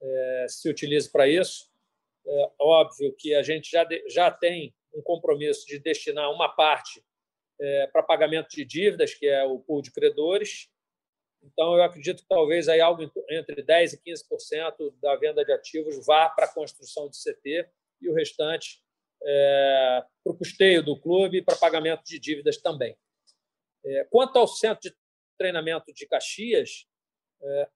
[0.00, 1.70] é, se utilize para isso.
[2.26, 7.02] É óbvio que a gente já, de, já tem um compromisso de destinar uma parte
[7.60, 10.68] é, para pagamento de dívidas, que é o pool de credores.
[11.42, 16.04] Então, eu acredito que talvez aí algo entre 10% e 15% da venda de ativos
[16.06, 17.68] vá para a construção de CT
[18.00, 18.82] e o restante
[19.22, 22.96] é, para o custeio do clube e para pagamento de dívidas também.
[23.84, 24.96] É, quanto ao centro de
[25.36, 26.86] treinamento de Caxias,
[27.42, 27.68] é,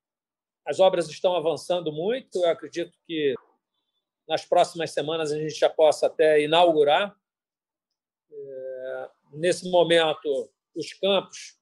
[0.66, 2.38] as obras estão avançando muito.
[2.38, 3.34] Eu acredito que
[4.28, 7.16] nas próximas semanas a gente já possa até inaugurar.
[8.30, 11.58] É, nesse momento, os campos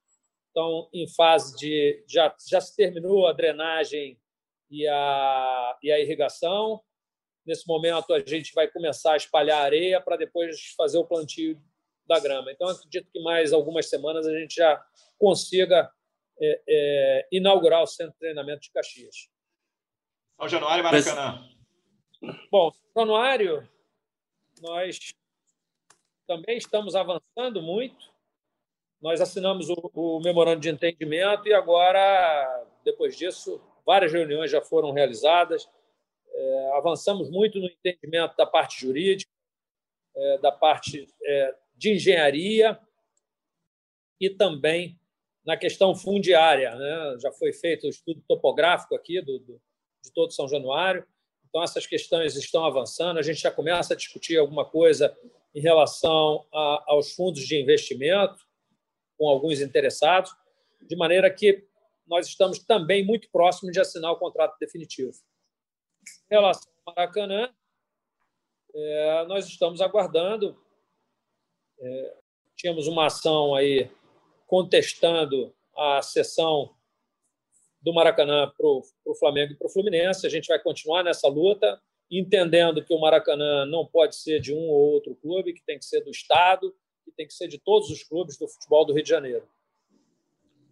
[0.50, 2.04] estão em fase de.
[2.06, 4.20] Já, já se terminou a drenagem
[4.70, 6.82] e a, e a irrigação.
[7.46, 11.60] Nesse momento, a gente vai começar a espalhar areia para depois fazer o plantio
[12.06, 12.52] da grama.
[12.52, 14.84] Então, acredito que mais algumas semanas a gente já
[15.18, 15.90] consiga
[16.40, 19.28] é, é, inaugurar o centro de treinamento de Caxias.
[20.36, 21.48] São Januário Maracanã.
[22.50, 23.68] Bom, Januário,
[24.60, 25.14] nós
[26.26, 28.09] também estamos avançando muito.
[29.00, 34.92] Nós assinamos o, o memorando de entendimento e agora, depois disso, várias reuniões já foram
[34.92, 35.66] realizadas.
[36.32, 39.30] É, avançamos muito no entendimento da parte jurídica,
[40.14, 42.78] é, da parte é, de engenharia
[44.20, 44.98] e também
[45.46, 46.74] na questão fundiária.
[46.74, 47.16] Né?
[47.20, 49.62] Já foi feito o estudo topográfico aqui do, do,
[50.04, 51.06] de todo São Januário,
[51.48, 53.18] então essas questões estão avançando.
[53.18, 55.16] A gente já começa a discutir alguma coisa
[55.54, 58.49] em relação a, aos fundos de investimento
[59.20, 60.34] com alguns interessados,
[60.80, 61.62] de maneira que
[62.06, 65.12] nós estamos também muito próximos de assinar o contrato definitivo.
[66.30, 67.54] Em relação ao Maracanã,
[68.74, 70.58] é, nós estamos aguardando.
[71.78, 72.16] É,
[72.56, 73.90] tínhamos uma ação aí
[74.46, 76.74] contestando a cessão
[77.82, 80.26] do Maracanã para o Flamengo e para o Fluminense.
[80.26, 81.78] A gente vai continuar nessa luta,
[82.10, 85.84] entendendo que o Maracanã não pode ser de um ou outro clube, que tem que
[85.84, 86.74] ser do Estado,
[87.10, 89.44] que tem que ser de todos os clubes do futebol do Rio de Janeiro.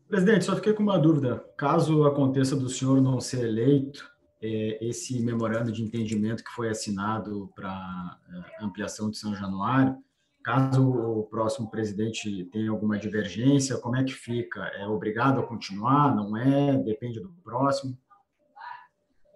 [0.08, 1.44] Presidente, só fiquei com uma dúvida.
[1.56, 7.52] Caso aconteça do senhor não ser eleito, é, esse memorando de entendimento que foi assinado
[7.54, 8.18] para
[8.60, 9.96] é, ampliação de São Januário,
[10.42, 14.60] caso o próximo presidente tenha alguma divergência, como é que fica?
[14.76, 16.14] É obrigado a continuar?
[16.14, 16.76] Não é?
[16.78, 17.98] Depende do próximo?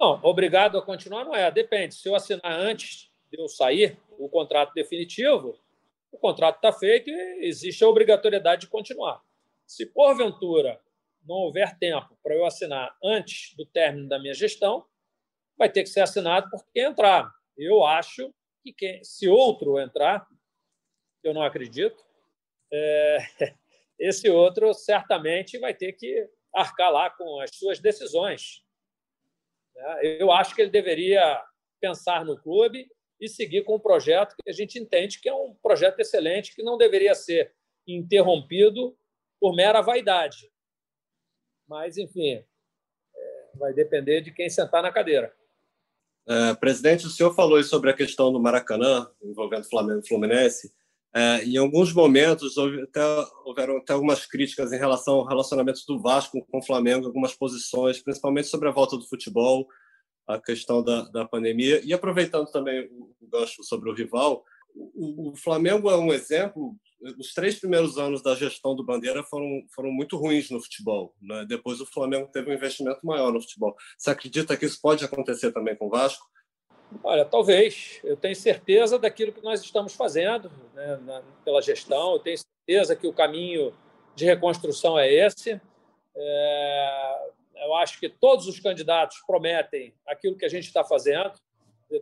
[0.00, 1.50] Não, obrigado a continuar não é.
[1.50, 1.94] Depende.
[1.94, 5.54] Se eu assinar antes de eu sair o contrato definitivo,
[6.12, 9.20] o contrato está feito e existe a obrigatoriedade de continuar.
[9.66, 10.78] Se porventura
[11.24, 14.86] não houver tempo para eu assinar antes do término da minha gestão,
[15.56, 17.32] vai ter que ser assinado por quem entrar.
[17.56, 20.26] Eu acho que quem, se outro entrar,
[21.24, 22.04] eu não acredito,
[22.72, 23.18] é,
[23.98, 28.62] esse outro certamente vai ter que arcar lá com as suas decisões.
[29.74, 30.16] Né?
[30.20, 31.42] Eu acho que ele deveria
[31.80, 32.86] pensar no clube
[33.22, 36.62] e seguir com o projeto que a gente entende que é um projeto excelente, que
[36.62, 37.54] não deveria ser
[37.86, 38.96] interrompido
[39.40, 40.50] por mera vaidade.
[41.68, 42.44] Mas, enfim,
[43.14, 45.32] é, vai depender de quem sentar na cadeira.
[46.26, 50.72] É, presidente, o senhor falou sobre a questão do Maracanã, envolvendo Flamengo e Fluminense.
[51.14, 53.00] É, em alguns momentos houve até,
[53.44, 58.02] houveram até algumas críticas em relação ao relacionamento do Vasco com o Flamengo, algumas posições,
[58.02, 59.68] principalmente sobre a volta do futebol,
[60.26, 61.80] a questão da, da pandemia.
[61.84, 66.74] E aproveitando também o, o gancho sobre o rival, o, o, Flamengo é um exemplo.
[67.18, 71.14] Os três primeiros anos da gestão do Bandeira foram, foram muito ruins no futebol.
[71.20, 71.44] Né?
[71.48, 73.74] Depois o Flamengo teve um investimento maior no futebol.
[73.98, 76.24] Você acredita que isso pode acontecer também com o Vasco?
[77.02, 78.00] Olha, talvez.
[78.04, 82.14] Eu tenho certeza daquilo que nós estamos fazendo né, na, pela gestão.
[82.14, 83.74] Eu tenho certeza que o caminho
[84.14, 85.60] de reconstrução é esse.
[86.14, 87.30] É,
[87.64, 91.32] eu acho que todos os candidatos prometem aquilo que a gente está fazendo.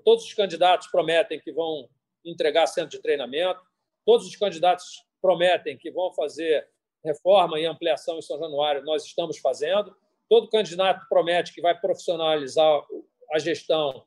[0.04, 1.88] Todos os candidatos prometem que vão
[2.24, 3.60] entregar centro de treinamento.
[4.04, 6.68] Todos os candidatos prometem que vão fazer
[7.04, 8.84] reforma e ampliação em São Januário.
[8.84, 9.94] Nós estamos fazendo.
[10.28, 12.82] Todo candidato promete que vai profissionalizar
[13.32, 14.06] a gestão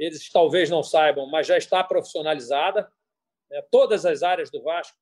[0.00, 2.90] eles talvez não saibam, mas já está profissionalizada.
[3.50, 3.60] Né?
[3.70, 4.96] Todas as áreas do Vasco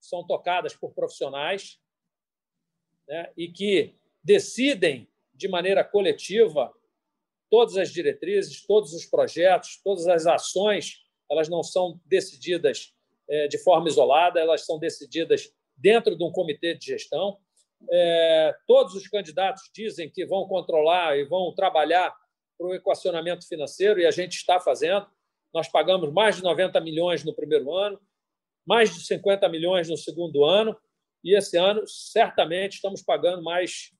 [0.00, 1.80] são tocadas por profissionais
[3.06, 3.32] né?
[3.36, 5.08] e que decidem
[5.40, 6.70] de maneira coletiva
[7.50, 10.98] todas as diretrizes, todos os projetos, todas as ações.
[11.28, 12.94] Elas não são decididas
[13.28, 17.38] é, de forma isolada, elas são decididas dentro de um comitê de gestão.
[17.90, 22.14] É, todos os candidatos dizem que vão controlar e vão trabalhar
[22.58, 25.06] para o equacionamento financeiro, e a gente está fazendo.
[25.52, 27.98] Nós pagamos mais de 90 milhões no primeiro ano,
[28.66, 30.76] mais de 50 milhões no segundo ano,
[31.24, 33.92] e esse ano, certamente, estamos pagando mais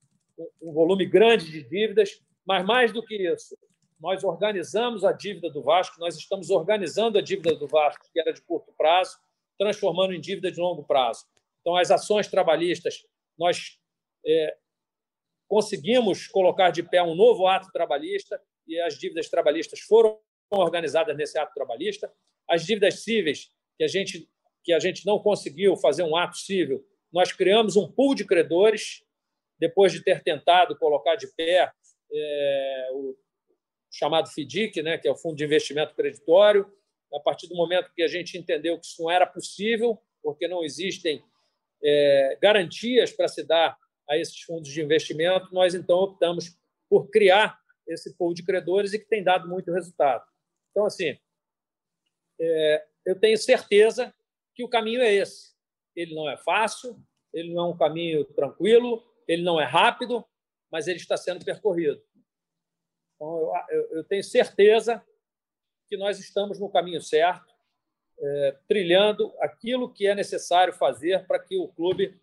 [0.60, 3.56] um volume grande de dívidas, mas mais do que isso,
[4.00, 8.32] nós organizamos a dívida do Vasco, nós estamos organizando a dívida do Vasco, que era
[8.32, 9.18] de curto prazo,
[9.58, 11.26] transformando em dívida de longo prazo.
[11.60, 13.04] Então, as ações trabalhistas,
[13.38, 13.78] nós
[14.26, 14.56] é,
[15.46, 20.18] conseguimos colocar de pé um novo ato trabalhista e as dívidas trabalhistas foram
[20.50, 22.10] organizadas nesse ato trabalhista.
[22.48, 24.28] As dívidas cíveis, que a gente,
[24.64, 29.04] que a gente não conseguiu fazer um ato civil, nós criamos um pool de credores,
[29.60, 31.70] depois de ter tentado colocar de pé
[32.12, 33.16] é, o
[33.92, 36.72] chamado FDIC, né, que é o Fundo de Investimento Creditório.
[37.12, 40.64] A partir do momento que a gente entendeu que isso não era possível, porque não
[40.64, 41.22] existem
[41.82, 43.76] é, garantias para se dar
[44.08, 46.56] a esses fundos de investimento, nós então optamos
[46.88, 50.24] por criar esse pool de credores e que tem dado muito resultado.
[50.70, 51.16] Então, assim,
[52.40, 54.14] é, eu tenho certeza
[54.54, 55.54] que o caminho é esse.
[55.94, 56.96] Ele não é fácil,
[57.32, 60.24] ele não é um caminho tranquilo, ele não é rápido,
[60.72, 62.02] mas ele está sendo percorrido.
[63.14, 65.00] Então, eu, eu, tenho certeza
[65.86, 67.54] que nós estamos no caminho certo,
[68.18, 72.20] é, trilhando aquilo que é necessário fazer para que o clube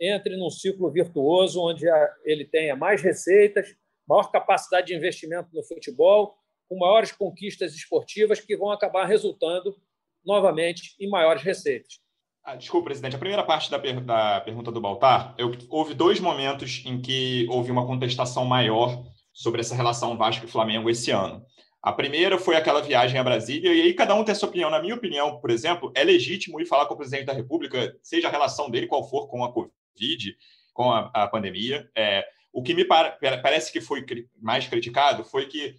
[0.00, 5.62] entre num ciclo virtuoso onde a, ele tenha mais receitas, maior capacidade de investimento no
[5.64, 6.38] futebol,
[6.68, 9.76] com maiores conquistas esportivas que vão acabar resultando
[10.24, 12.03] novamente em maiores receitas.
[12.46, 13.16] Ah, desculpa, presidente.
[13.16, 17.46] A primeira parte da, per da pergunta do Baltar, eu, houve dois momentos em que
[17.48, 19.02] houve uma contestação maior
[19.32, 21.42] sobre essa relação Vasco e Flamengo esse ano.
[21.82, 24.68] A primeira foi aquela viagem a Brasília, e aí cada um tem a sua opinião.
[24.68, 28.28] Na minha opinião, por exemplo, é legítimo ir falar com o presidente da República, seja
[28.28, 30.36] a relação dele qual for com a Covid,
[30.74, 31.88] com a, a pandemia.
[31.96, 34.04] É, o que me para, parece que foi
[34.38, 35.76] mais criticado foi que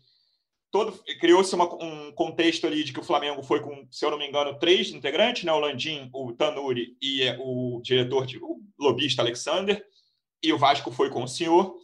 [0.75, 4.27] todo criou-se um contexto ali de que o Flamengo foi com, se eu não me
[4.27, 5.53] engano, três integrantes, né?
[5.53, 9.81] O Landim, o Tanuri e é, o diretor, de, o lobista Alexander,
[10.43, 11.77] e o Vasco foi com o senhor.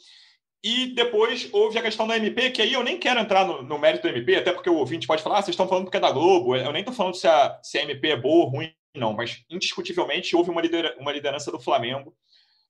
[0.61, 3.79] E depois houve a questão da MP, que aí eu nem quero entrar no, no
[3.79, 6.01] mérito da MP, até porque o ouvinte pode falar, ah, vocês estão falando porque é
[6.01, 8.73] da Globo, eu nem estou falando se a, se a MP é boa ou ruim,
[8.93, 12.13] não, mas indiscutivelmente houve uma, lidera, uma liderança do Flamengo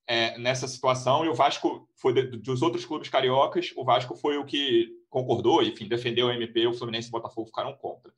[0.07, 4.37] é, nessa situação, e o Vasco foi de, dos outros clubes cariocas, o Vasco foi
[4.37, 8.11] o que concordou, enfim, defendeu a MP, o Fluminense e o Botafogo ficaram contra.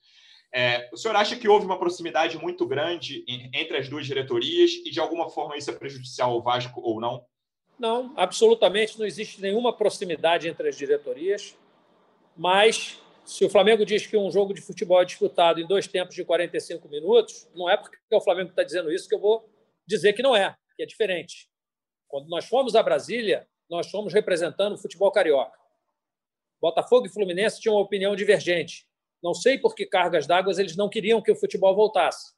[0.56, 4.92] É, o senhor acha que houve uma proximidade muito grande entre as duas diretorias e,
[4.92, 7.26] de alguma forma, isso é prejudicial ao Vasco ou não?
[7.80, 11.58] Não, absolutamente não existe nenhuma proximidade entre as diretorias,
[12.38, 16.14] mas se o Flamengo diz que um jogo de futebol é disputado em dois tempos
[16.14, 19.50] de 45 minutos, não é porque o Flamengo está dizendo isso que eu vou
[19.88, 21.50] dizer que não é, que é diferente.
[22.14, 25.58] Quando nós fomos a Brasília, nós fomos representando o futebol carioca.
[26.62, 28.88] Botafogo e Fluminense tinham uma opinião divergente.
[29.20, 32.36] Não sei por que cargas d'água eles não queriam que o futebol voltasse.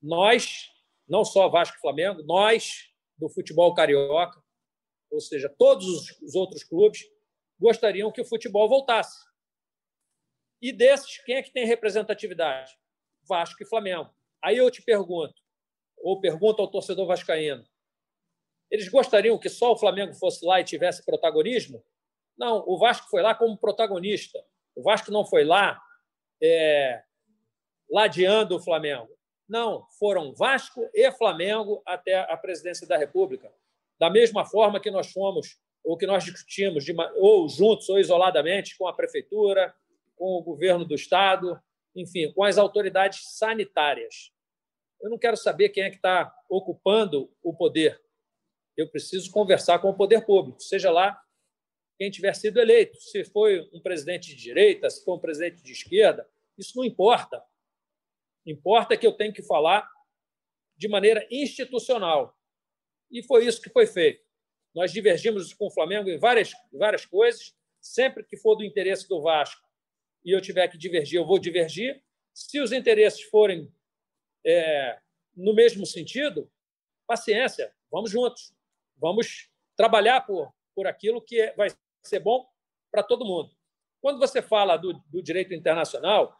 [0.00, 0.70] Nós,
[1.08, 4.40] não só Vasco e Flamengo, nós do futebol carioca,
[5.10, 7.00] ou seja, todos os outros clubes,
[7.58, 9.26] gostariam que o futebol voltasse.
[10.62, 12.78] E desses, quem é que tem representatividade?
[13.24, 14.14] Vasco e Flamengo.
[14.40, 15.34] Aí eu te pergunto,
[15.98, 17.68] ou pergunto ao torcedor vascaíno,
[18.70, 21.82] eles gostariam que só o Flamengo fosse lá e tivesse protagonismo?
[22.38, 24.42] Não, o Vasco foi lá como protagonista.
[24.74, 25.80] O Vasco não foi lá
[26.42, 27.02] é,
[27.90, 29.08] ladeando o Flamengo.
[29.48, 33.52] Não, foram Vasco e Flamengo até a presidência da República.
[33.98, 38.78] Da mesma forma que nós fomos, ou que nós discutimos, de, ou juntos ou isoladamente,
[38.78, 39.74] com a prefeitura,
[40.16, 41.60] com o governo do Estado,
[41.94, 44.32] enfim, com as autoridades sanitárias.
[45.02, 48.00] Eu não quero saber quem é que está ocupando o poder.
[48.80, 51.20] Eu preciso conversar com o poder público, seja lá
[51.98, 52.98] quem tiver sido eleito.
[52.98, 57.44] Se foi um presidente de direita, se foi um presidente de esquerda, isso não importa.
[58.46, 59.86] Importa que eu tenho que falar
[60.78, 62.34] de maneira institucional.
[63.10, 64.24] E foi isso que foi feito.
[64.74, 67.54] Nós divergimos com o Flamengo em várias, várias coisas.
[67.82, 69.60] Sempre que for do interesse do Vasco
[70.24, 72.02] e eu tiver que divergir, eu vou divergir.
[72.32, 73.70] Se os interesses forem
[74.42, 74.98] é,
[75.36, 76.50] no mesmo sentido,
[77.06, 78.54] paciência, vamos juntos.
[79.00, 81.68] Vamos trabalhar por, por aquilo que é, vai
[82.02, 82.46] ser bom
[82.90, 83.50] para todo mundo.
[84.00, 86.36] Quando você fala do, do direito internacional,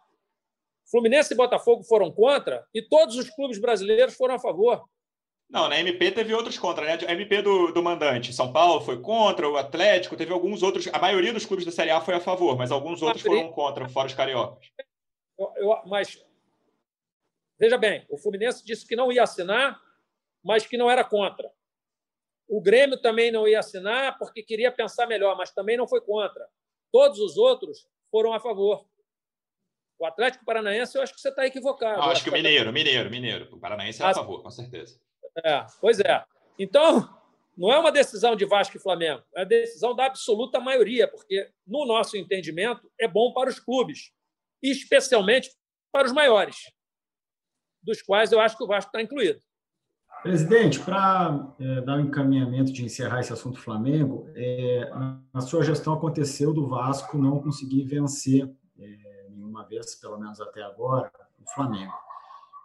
[0.90, 4.84] Fluminense e Botafogo foram contra e todos os clubes brasileiros foram a favor.
[5.48, 6.98] Não, na MP teve outros contra, né?
[7.06, 10.86] A MP do, do mandante, São Paulo foi contra, o Atlético, teve alguns outros.
[10.92, 13.88] A maioria dos clubes da Série A foi a favor, mas alguns outros foram contra,
[13.88, 14.70] fora os cariocas.
[15.36, 16.24] Eu, eu, mas,
[17.58, 19.80] veja bem, o Fluminense disse que não ia assinar,
[20.42, 21.50] mas que não era contra.
[22.50, 26.44] O Grêmio também não ia assinar porque queria pensar melhor, mas também não foi contra.
[26.92, 28.84] Todos os outros foram a favor.
[29.96, 32.00] O Atlético Paranaense, eu acho que você está equivocado.
[32.00, 33.48] acho, acho que o Mineiro, Mineiro, Mineiro.
[33.54, 35.00] O Paranaense é a favor, com certeza.
[35.44, 36.24] É, pois é.
[36.58, 37.08] Então,
[37.56, 41.52] não é uma decisão de Vasco e Flamengo, é a decisão da absoluta maioria, porque,
[41.64, 44.10] no nosso entendimento, é bom para os clubes,
[44.60, 45.52] especialmente
[45.92, 46.56] para os maiores,
[47.80, 49.40] dos quais eu acho que o Vasco está incluído.
[50.22, 54.90] Presidente, para é, dar um encaminhamento de encerrar esse assunto Flamengo, é,
[55.32, 60.62] na sua gestão aconteceu do Vasco não conseguir vencer é, nenhuma vez, pelo menos até
[60.62, 61.10] agora,
[61.40, 61.92] o Flamengo.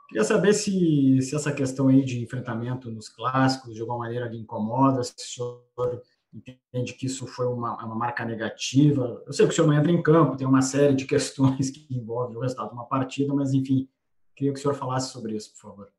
[0.09, 4.37] Queria saber se, se essa questão aí de enfrentamento nos clássicos de alguma maneira lhe
[4.37, 6.01] incomoda, se o senhor
[6.33, 9.23] entende que isso foi uma, uma marca negativa.
[9.25, 11.87] Eu sei que o senhor não entra em campo, tem uma série de questões que
[11.89, 13.87] envolvem o resultado de uma partida, mas enfim,
[14.35, 15.94] queria que o senhor falasse sobre isso, por favor.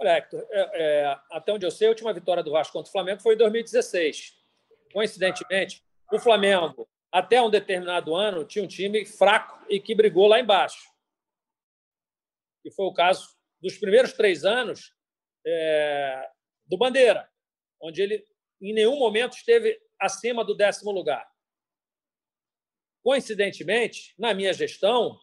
[0.00, 2.92] Olha, Hector, é, é, até onde eu sei, a última vitória do Vasco contra o
[2.92, 4.34] Flamengo foi em 2016.
[4.92, 10.40] Coincidentemente, o Flamengo, até um determinado ano, tinha um time fraco e que brigou lá
[10.40, 10.90] embaixo
[12.62, 14.94] que foi o caso dos primeiros três anos
[15.46, 16.28] é,
[16.66, 17.28] do Bandeira,
[17.80, 18.24] onde ele
[18.60, 21.28] em nenhum momento esteve acima do décimo lugar.
[23.02, 25.18] Coincidentemente, na minha gestão,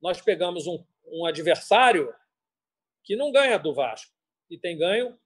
[0.00, 2.14] nós pegamos um, um adversário
[3.06, 4.12] que não ganha do Vasco
[4.50, 5.18] e tem ganho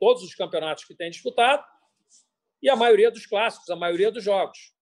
[0.00, 1.64] todos os campeonatos que tem disputado
[2.60, 4.74] e a maioria dos clássicos, a maioria dos jogos.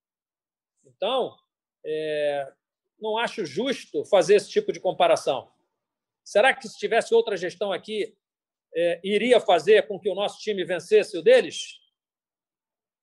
[0.85, 1.37] Então,
[1.85, 2.53] é,
[2.99, 5.51] não acho justo fazer esse tipo de comparação.
[6.25, 8.17] Será que se tivesse outra gestão aqui,
[8.75, 11.81] é, iria fazer com que o nosso time vencesse o deles?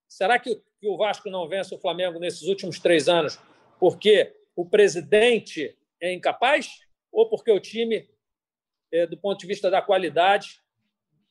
[0.08, 3.40] Será que, que o Vasco não vence o Flamengo nesses últimos três anos
[3.80, 6.70] porque o presidente é incapaz
[7.12, 8.10] ou porque o time,
[9.10, 10.62] do ponto de vista da qualidade,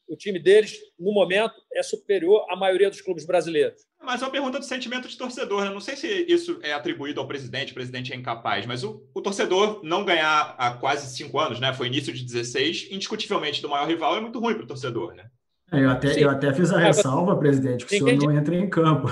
[0.09, 3.81] o time deles, no momento, é superior à maioria dos clubes brasileiros?
[4.01, 5.65] Mas é uma pergunta do sentimento de torcedor.
[5.65, 5.71] Né?
[5.71, 9.23] Não sei se isso é atribuído ao presidente, o presidente é incapaz, mas o, o,
[9.23, 11.73] torcedor não ganhar há quase cinco anos, né?
[11.73, 15.31] Foi início de 16, indiscutivelmente do maior rival, é muito ruim para o torcedor, né?
[15.73, 18.69] É, eu até, eu até fiz a ressalva, presidente, que o senhor não entra em
[18.69, 19.09] campo.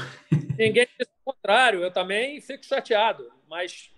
[0.59, 3.91] Ninguém diz o contrário, eu também fico chateado, mas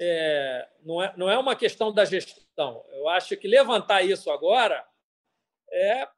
[0.00, 2.84] é, não, é, não é uma questão da gestão.
[2.92, 4.84] Eu acho que levantar isso agora
[5.70, 6.08] é,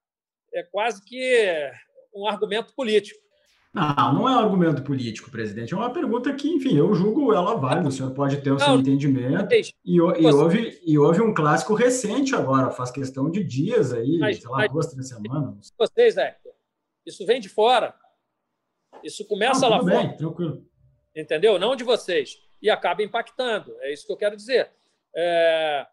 [0.54, 1.70] é quase que
[2.14, 3.26] um argumento político.
[3.72, 5.74] Não, não é um argumento político, presidente.
[5.74, 7.88] É uma pergunta que, enfim, eu julgo ela válida.
[7.88, 9.52] O senhor pode ter o seu não, entendimento.
[9.52, 14.38] E, e, houve, e houve um clássico recente agora, faz questão de dias aí, mas,
[14.38, 15.74] sei lá, mas, duas, três semanas.
[15.78, 16.52] Vocês, Hector,
[17.04, 17.94] isso vem de fora.
[19.04, 20.16] Isso começa não, lá bem, fora.
[20.16, 20.66] Tranquilo.
[21.14, 21.58] Entendeu?
[21.58, 22.38] Não de vocês.
[22.60, 23.76] E acaba impactando.
[23.80, 24.70] É isso que eu quero dizer.
[25.14, 25.86] É...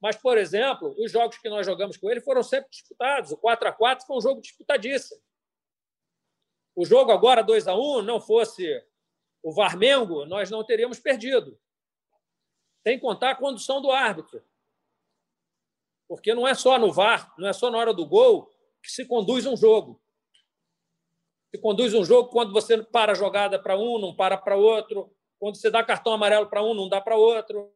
[0.00, 3.32] Mas, por exemplo, os jogos que nós jogamos com ele foram sempre disputados.
[3.32, 5.20] O 4 a 4 foi um jogo disputadíssimo
[6.76, 8.84] o jogo agora 2 a 1 não fosse
[9.42, 11.58] o Varmengo, nós não teríamos perdido.
[12.84, 14.44] Tem que contar a condução do árbitro.
[16.06, 19.06] Porque não é só no VAR, não é só na hora do gol que se
[19.06, 20.00] conduz um jogo.
[21.50, 25.15] Se conduz um jogo quando você para a jogada para um, não para para outro.
[25.38, 27.72] Quando você dá cartão amarelo para um, não dá para outro.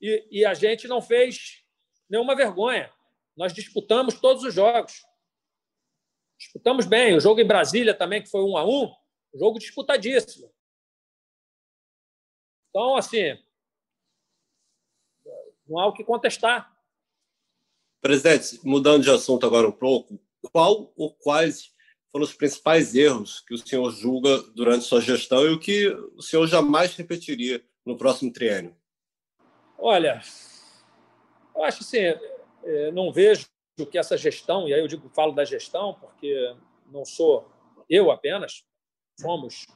[0.00, 1.64] E, e a gente não fez
[2.08, 2.92] nenhuma vergonha.
[3.36, 5.04] Nós disputamos todos os jogos.
[6.38, 7.16] Disputamos bem.
[7.16, 8.94] O jogo em Brasília também, que foi um a um,
[9.34, 10.52] jogo disputadíssimo.
[12.70, 13.38] Então, assim,
[15.66, 16.72] não há o que contestar.
[18.00, 20.20] Presidente, mudando de assunto agora um pouco,
[20.52, 21.73] qual ou quais
[22.14, 26.22] foram os principais erros que o senhor julga durante sua gestão e o que o
[26.22, 28.76] senhor jamais repetiria no próximo triênio?
[29.76, 30.22] Olha,
[31.56, 33.48] eu acho assim, é, não vejo
[33.90, 36.54] que essa gestão, e aí eu digo, falo da gestão, porque
[36.86, 37.50] não sou
[37.90, 38.62] eu apenas,
[39.20, 39.66] somos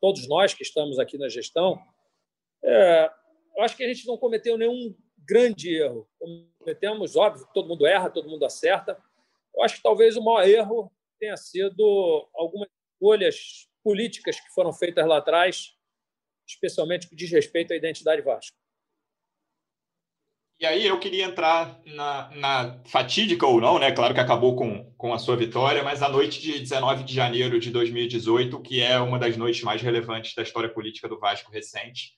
[0.00, 1.82] todos nós que estamos aqui na gestão,
[2.62, 3.10] é,
[3.56, 4.94] eu acho que a gente não cometeu nenhum
[5.28, 6.08] grande erro.
[6.60, 8.96] Cometemos, óbvio, todo mundo erra, todo mundo acerta.
[9.52, 15.06] Eu acho que talvez o maior erro tenha sido algumas escolhas políticas que foram feitas
[15.06, 15.74] lá atrás,
[16.46, 18.56] especialmente que diz respeito à identidade Vasco.
[20.60, 23.92] E aí eu queria entrar na, na, fatídica ou não, né?
[23.92, 27.60] Claro que acabou com, com a sua vitória, mas a noite de 19 de janeiro
[27.60, 32.14] de 2018, que é uma das noites mais relevantes da história política do Vasco recente,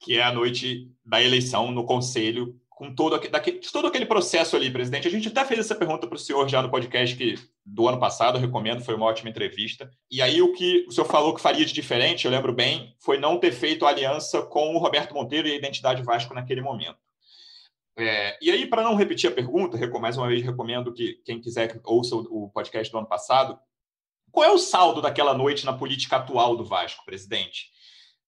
[0.00, 4.70] que é a noite da eleição no Conselho, com todo, daquele, todo aquele processo ali,
[4.70, 5.08] presidente.
[5.08, 7.36] A gente até fez essa pergunta para o senhor já no podcast que,
[7.70, 9.90] do ano passado, eu recomendo, foi uma ótima entrevista.
[10.10, 13.18] E aí o que o senhor falou que faria de diferente, eu lembro bem, foi
[13.18, 16.98] não ter feito aliança com o Roberto Monteiro e a Identidade Vasco naquele momento.
[17.96, 21.80] É, e aí, para não repetir a pergunta, mais uma vez recomendo que quem quiser
[21.84, 23.58] ouça o podcast do ano passado.
[24.30, 27.70] Qual é o saldo daquela noite na política atual do Vasco, presidente?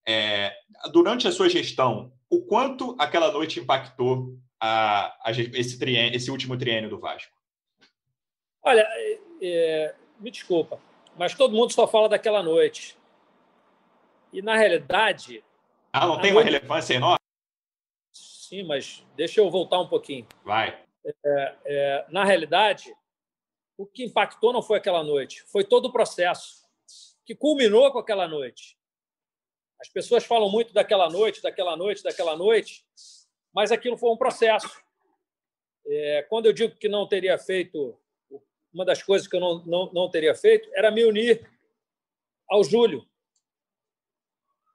[0.05, 0.53] É,
[0.91, 6.57] durante a sua gestão, o quanto aquela noite impactou a, a, esse, triênio, esse último
[6.57, 7.31] triênio do Vasco?
[8.63, 8.87] Olha,
[9.41, 10.79] é, me desculpa,
[11.17, 12.97] mas todo mundo só fala daquela noite.
[14.31, 15.43] E, na realidade.
[15.91, 16.47] Ah, não tem noite...
[16.47, 17.19] uma relevância enorme?
[18.13, 20.27] Sim, mas deixa eu voltar um pouquinho.
[20.43, 20.77] Vai.
[21.03, 22.95] É, é, na realidade,
[23.77, 26.61] o que impactou não foi aquela noite, foi todo o processo
[27.25, 28.77] que culminou com aquela noite.
[29.79, 32.85] As pessoas falam muito daquela noite, daquela noite, daquela noite,
[33.53, 34.69] mas aquilo foi um processo.
[35.87, 37.97] É, quando eu digo que não teria feito,
[38.73, 41.49] uma das coisas que eu não, não, não teria feito era me unir
[42.49, 43.07] ao Júlio,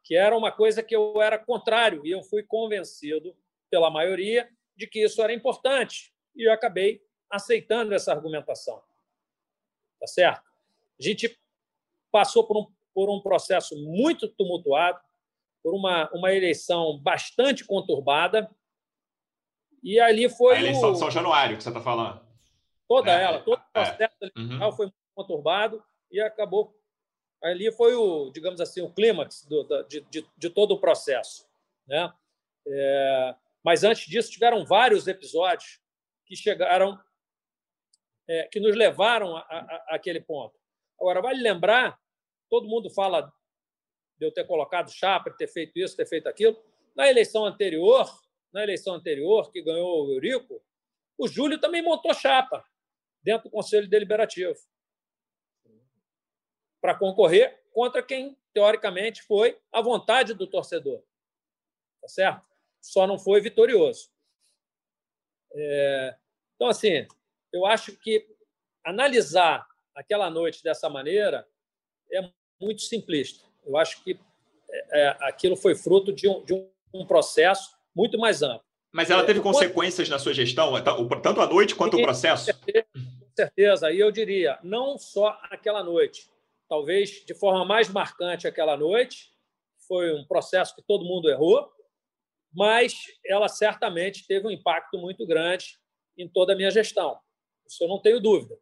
[0.03, 3.37] que era uma coisa que eu era contrário, e eu fui convencido
[3.71, 8.83] pela maioria de que isso era importante, e eu acabei aceitando essa argumentação.
[9.99, 10.49] Tá certo?
[10.99, 11.39] A gente
[12.11, 15.01] passou por um, por um processo muito tumultuado,
[15.63, 18.51] por uma, uma eleição bastante conturbada,
[19.83, 20.57] e ali foi.
[20.57, 20.93] A eleição o...
[20.93, 22.26] de São Januário, que você está falando.
[22.89, 23.85] Toda é, ela, todo o é.
[23.85, 24.77] processo eleitoral uhum.
[24.77, 26.75] foi muito conturbado e acabou.
[27.43, 31.47] Ali foi o, digamos assim, o clímax do, de, de, de, todo o processo.
[31.87, 32.13] Né?
[32.67, 35.81] É, mas antes disso, tiveram vários episódios
[36.25, 36.99] que chegaram,
[38.29, 39.37] é, que nos levaram
[39.89, 40.59] aquele ponto.
[40.99, 41.99] Agora, vale lembrar,
[42.49, 43.33] todo mundo fala
[44.19, 46.57] de eu ter colocado chapa, ter feito isso, ter feito aquilo.
[46.95, 48.09] Na eleição anterior,
[48.53, 50.63] na eleição anterior, que ganhou o Eurico,
[51.19, 52.65] o Júlio também montou chapa
[53.27, 54.57] dentro do Conselho Deliberativo
[56.81, 61.03] para concorrer contra quem, teoricamente, foi a vontade do torcedor.
[62.01, 62.47] Tá certo?
[62.81, 64.09] Só não foi vitorioso.
[65.53, 66.17] É...
[66.55, 67.05] Então, assim,
[67.53, 68.25] eu acho que
[68.85, 71.49] analisar aquela noite dessa maneira
[72.13, 73.45] é muito simplista.
[73.65, 74.21] Eu acho que
[74.71, 76.55] é, é aquilo foi fruto de um, de
[76.95, 78.65] um processo muito mais amplo.
[78.97, 80.73] Mas ela teve consequências na sua gestão,
[81.23, 82.51] tanto a noite quanto o processo?
[83.37, 83.93] Certeza.
[83.93, 86.31] E eu diria, não só aquela noite.
[86.69, 89.31] Talvez de forma mais marcante aquela noite,
[89.87, 91.71] foi um processo que todo mundo errou,
[92.53, 95.79] mas ela certamente teve um impacto muito grande
[96.17, 97.21] em toda a minha gestão.
[97.69, 98.59] Isso eu não tenho dúvida.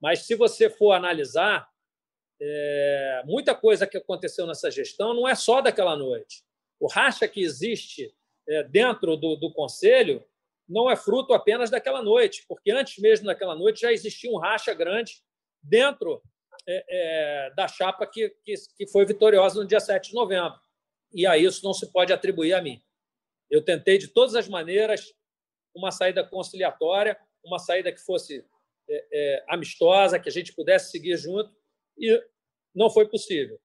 [0.00, 1.66] Mas se você for analisar,
[2.40, 6.44] é, muita coisa que aconteceu nessa gestão não é só daquela noite.
[6.78, 8.14] O racha que existe
[8.46, 10.22] é, dentro do, do conselho
[10.68, 14.72] não é fruto apenas daquela noite, porque antes mesmo daquela noite já existia um racha
[14.74, 15.22] grande
[15.62, 16.22] dentro
[16.66, 20.58] é, é, da chapa que, que, que, foi vitoriosa no dia 7 de novembro.
[21.12, 22.82] E a isso não se pode atribuir a mim.
[23.50, 25.12] Eu tentei, de todas as maneiras,
[25.74, 28.44] uma saída conciliatória, uma saída que fosse
[28.88, 31.54] é, é, amistosa, que a gente pudesse seguir junto,
[31.98, 32.22] e
[32.74, 33.60] não foi possível.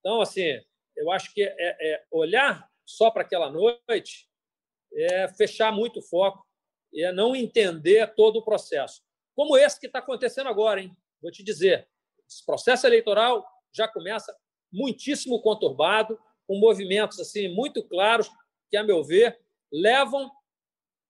[0.00, 0.60] Então, assim,
[0.96, 4.28] eu acho que é, é olhar só para aquela noite
[4.94, 6.46] é fechar muito o foco,
[6.94, 9.02] é não entender todo o processo.
[9.34, 10.96] Como esse que está acontecendo agora, hein?
[11.20, 11.88] Vou te dizer,
[12.28, 14.34] esse processo eleitoral já começa
[14.72, 18.30] muitíssimo conturbado, com movimentos assim muito claros
[18.70, 19.40] que, a meu ver,
[19.72, 20.30] levam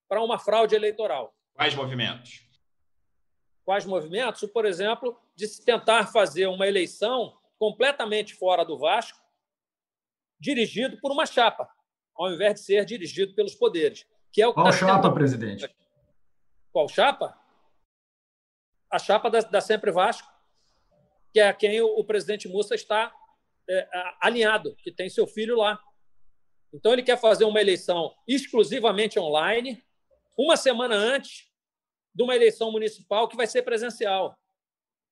[0.08, 1.34] para uma fraude eleitoral.
[1.54, 2.48] Quais movimentos?
[3.64, 4.44] Quais movimentos?
[4.50, 9.18] Por exemplo, de se tentar fazer uma eleição completamente fora do Vasco,
[10.38, 11.68] dirigido por uma chapa,
[12.16, 14.06] ao invés de ser dirigido pelos poderes.
[14.32, 15.14] Que é o Qual tá chapa, tentando...
[15.14, 15.76] presidente?
[16.72, 17.38] Qual chapa?
[18.90, 20.28] A chapa da, da, Sempre Vasco,
[21.32, 23.14] que é a quem o, o presidente Mussa está
[23.68, 23.88] é,
[24.20, 25.80] alinhado, que tem seu filho lá.
[26.72, 29.82] Então, ele quer fazer uma eleição exclusivamente online,
[30.36, 31.48] uma semana antes
[32.12, 34.36] de uma eleição municipal que vai ser presencial,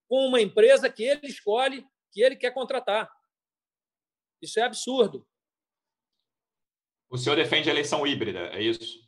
[0.08, 3.10] com uma empresa que ele escolhe, que ele quer contratar.
[4.40, 5.26] Isso é absurdo.
[7.12, 9.06] O senhor defende a eleição híbrida, é isso?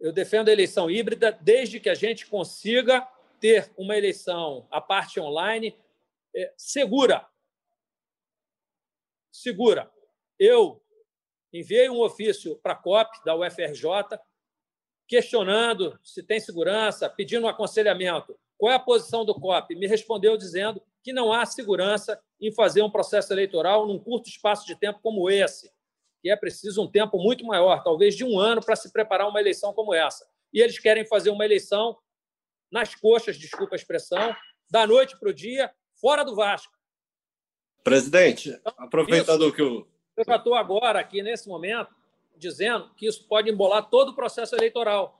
[0.00, 3.06] Eu defendo a eleição híbrida desde que a gente consiga
[3.38, 5.78] ter uma eleição, a parte online,
[6.34, 7.28] é, segura.
[9.30, 9.92] Segura.
[10.38, 10.82] Eu
[11.52, 14.18] enviei um ofício para a COP, da UFRJ,
[15.06, 18.38] questionando se tem segurança, pedindo um aconselhamento.
[18.56, 19.74] Qual é a posição do COP?
[19.74, 24.66] Me respondeu dizendo que não há segurança em fazer um processo eleitoral num curto espaço
[24.66, 25.75] de tempo como esse,
[26.26, 29.38] que é preciso um tempo muito maior, talvez de um ano, para se preparar uma
[29.38, 30.28] eleição como essa.
[30.52, 31.96] E eles querem fazer uma eleição
[32.68, 34.34] nas coxas, desculpa a expressão,
[34.68, 36.72] da noite para o dia, fora do Vasco.
[37.84, 39.86] Presidente, então, aproveitando isso, que o.
[40.16, 41.94] Eu já estou agora, aqui nesse momento,
[42.36, 45.16] dizendo que isso pode embolar todo o processo eleitoral.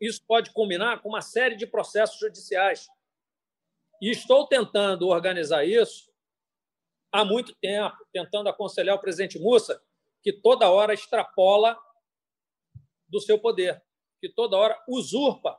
[0.00, 2.86] Isso pode combinar com uma série de processos judiciais.
[4.00, 6.12] E estou tentando organizar isso
[7.10, 9.82] há muito tempo, tentando aconselhar o presidente Mussa,
[10.22, 11.78] que toda hora extrapola
[13.08, 13.82] do seu poder,
[14.20, 15.58] que toda hora usurpa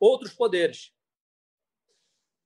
[0.00, 0.92] outros poderes.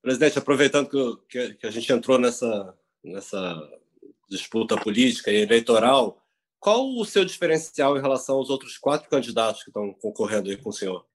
[0.01, 0.89] Presidente, aproveitando
[1.29, 3.81] que, que a gente entrou nessa, nessa
[4.29, 6.20] disputa política e eleitoral,
[6.59, 10.70] qual o seu diferencial em relação aos outros quatro candidatos que estão concorrendo aí com
[10.70, 11.07] o senhor?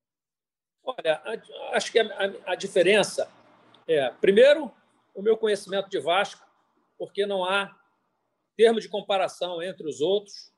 [0.83, 1.21] Olha,
[1.73, 3.29] acho que a, a, a diferença
[3.87, 4.69] é, primeiro,
[5.15, 6.45] o meu conhecimento de Vasco,
[6.97, 7.76] porque não há
[8.57, 10.51] termo de comparação entre os outros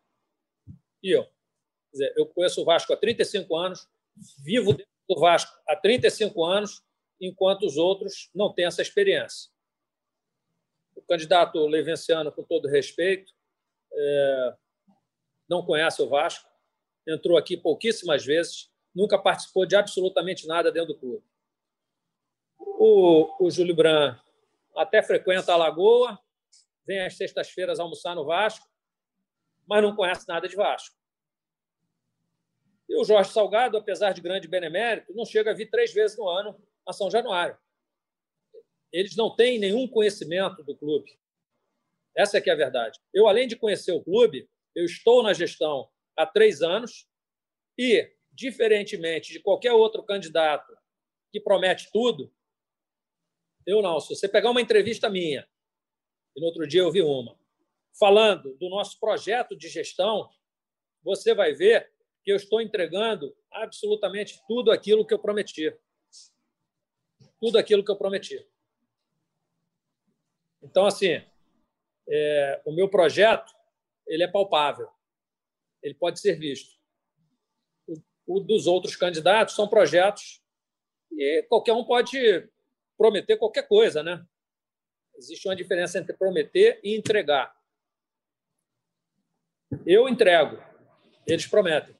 [1.03, 1.27] e eu.
[1.91, 3.87] Dizer, eu conheço o Vasco há 35 anos,
[4.43, 6.81] vivo dentro do Vasco há 35 anos,
[7.19, 9.51] enquanto os outros não têm essa experiência.
[10.95, 13.33] O candidato Levenciano, com todo respeito,
[13.91, 14.55] é,
[15.49, 16.47] não conhece o Vasco,
[17.07, 21.23] entrou aqui pouquíssimas vezes, nunca participou de absolutamente nada dentro do clube.
[22.57, 24.17] O, o Júlio Bran
[24.75, 26.19] até frequenta a Lagoa,
[26.85, 28.67] vem às sextas-feiras almoçar no Vasco,
[29.67, 30.95] mas não conhece nada de Vasco.
[32.87, 36.27] E o Jorge Salgado, apesar de grande benemérito, não chega a vir três vezes no
[36.27, 37.57] ano a São Januário.
[38.91, 41.19] Eles não têm nenhum conhecimento do clube.
[42.15, 42.99] Essa é que é a verdade.
[43.13, 47.07] Eu, além de conhecer o clube, eu estou na gestão há três anos
[47.77, 50.75] e, diferentemente de qualquer outro candidato
[51.31, 52.33] que promete tudo,
[53.65, 53.99] eu não.
[53.99, 55.47] Se você pegar uma entrevista minha,
[56.39, 57.37] no outro dia eu vi uma,
[57.97, 60.29] falando do nosso projeto de gestão,
[61.03, 61.91] você vai ver
[62.23, 65.75] que eu estou entregando absolutamente tudo aquilo que eu prometi.
[67.39, 68.45] Tudo aquilo que eu prometi.
[70.61, 71.23] Então, assim,
[72.07, 73.53] é, o meu projeto
[74.07, 74.89] ele é palpável,
[75.81, 76.77] ele pode ser visto.
[77.87, 80.41] O, o dos outros candidatos são projetos
[81.11, 82.49] e qualquer um pode
[82.97, 84.25] prometer qualquer coisa, né?
[85.19, 87.53] Existe uma diferença entre prometer e entregar.
[89.85, 90.57] Eu entrego,
[91.27, 91.93] eles prometem.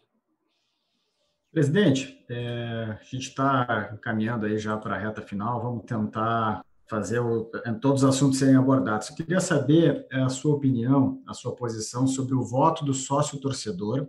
[1.51, 5.61] Presidente, é, a gente está caminhando aí já para a reta final.
[5.61, 7.51] Vamos tentar fazer o,
[7.81, 9.09] todos os assuntos serem abordados.
[9.09, 13.37] Eu queria saber é, a sua opinião, a sua posição sobre o voto do sócio
[13.39, 14.07] torcedor.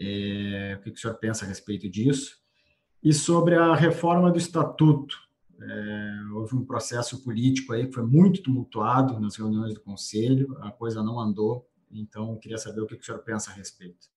[0.00, 2.36] É, o que o senhor pensa a respeito disso?
[3.00, 5.16] E sobre a reforma do estatuto.
[5.60, 10.70] É, houve um processo político aí que foi muito tumultuado nas reuniões do conselho, a
[10.70, 11.68] coisa não andou.
[11.90, 14.08] Então, queria saber o que o senhor pensa a respeito.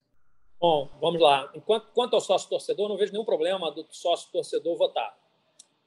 [0.60, 1.52] Bom, vamos lá.
[1.54, 5.18] Enquanto, quanto ao sócio torcedor, não vejo nenhum problema do sócio torcedor votar,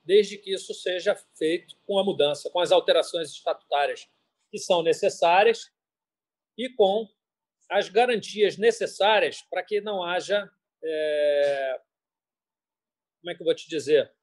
[0.05, 4.09] desde que isso seja feito com a mudança, com as alterações estatutárias
[4.51, 5.72] que são necessárias
[6.57, 7.09] e com
[7.70, 10.51] as garantias necessárias para que não haja.
[10.82, 11.80] É...
[13.20, 14.13] Como é que eu vou te dizer?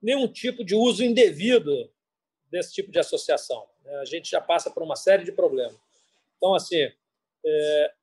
[0.00, 1.92] Nenhum tipo de uso indevido
[2.50, 3.68] desse tipo de associação.
[4.00, 5.78] A gente já passa por uma série de problemas.
[6.36, 6.90] Então, assim,
[7.44, 7.94] é,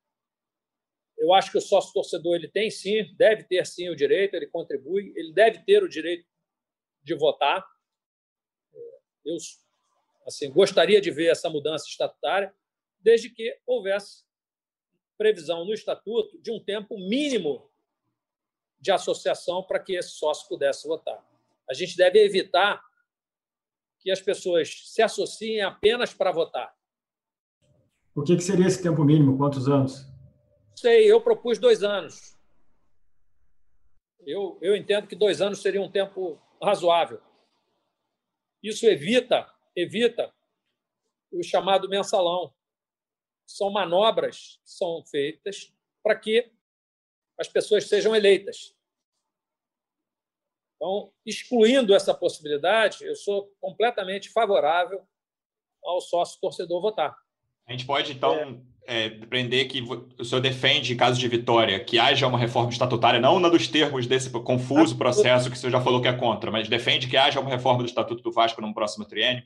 [1.17, 4.47] eu acho que o sócio torcedor ele tem sim, deve ter sim o direito, ele
[4.47, 6.27] contribui, ele deve ter o direito
[7.03, 7.65] de votar.
[9.25, 9.37] Eu
[10.25, 12.53] assim, gostaria de ver essa mudança estatutária,
[12.99, 14.25] desde que houvesse
[15.17, 17.69] previsão no estatuto de um tempo mínimo
[18.79, 21.25] de associação para que esse sócio pudesse votar.
[21.69, 22.81] A gente deve evitar
[23.99, 26.73] que as pessoas se associem apenas para votar.
[28.15, 29.37] O que, seria esse tempo mínimo?
[29.37, 30.05] Quantos anos?
[30.77, 32.37] sei, eu propus dois anos.
[34.19, 37.21] Eu, eu entendo que dois anos seria um tempo razoável.
[38.61, 40.33] Isso evita, evita
[41.31, 42.53] o chamado mensalão.
[43.45, 46.51] São manobras que são feitas para que
[47.39, 48.75] as pessoas sejam eleitas.
[50.77, 55.01] Então, excluindo essa possibilidade, eu sou completamente favorável
[55.83, 57.13] ao sócio torcedor votar.
[57.67, 58.57] A gente pode, então, é
[58.87, 59.81] é, prender que
[60.17, 64.07] o senhor defende, caso de vitória, que haja uma reforma estatutária, não na dos termos
[64.07, 67.17] desse confuso ah, processo que o senhor já falou que é contra, mas defende que
[67.17, 69.43] haja uma reforma do Estatuto do Vasco no próximo triênio?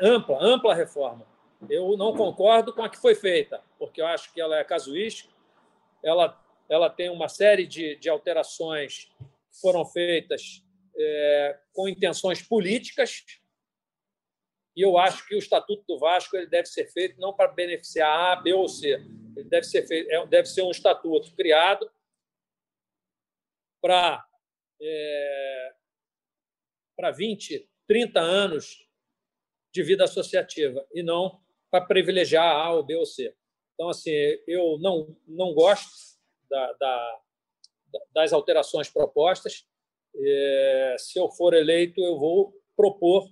[0.00, 1.26] Ampla, ampla reforma.
[1.68, 5.30] Eu não concordo com a que foi feita, porque eu acho que ela é casuística,
[6.02, 9.11] ela, ela tem uma série de, de alterações
[9.60, 10.64] foram feitas
[10.96, 13.24] é, com intenções políticas,
[14.74, 18.32] e eu acho que o Estatuto do Vasco ele deve ser feito não para beneficiar
[18.32, 18.92] A, B ou C.
[19.36, 21.90] Ele deve ser, feito, é, deve ser um estatuto criado
[23.80, 24.26] para
[24.80, 25.74] é,
[26.96, 28.88] para 20, 30 anos
[29.72, 31.40] de vida associativa e não
[31.70, 33.34] para privilegiar A ou B ou C.
[33.74, 34.12] Então, assim,
[34.46, 35.90] eu não, não gosto
[36.48, 37.20] da, da,
[38.12, 39.66] das alterações propostas.
[40.14, 43.28] É, se eu for eleito, eu vou propor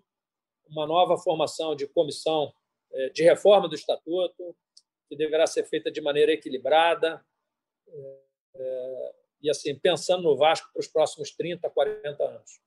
[0.68, 2.52] uma nova formação de comissão
[2.92, 4.56] eh, de reforma do estatuto,
[5.08, 7.24] que deverá ser feita de maneira equilibrada
[7.88, 12.60] eh, e assim pensando no Vasco para os próximos 30, 40 anos.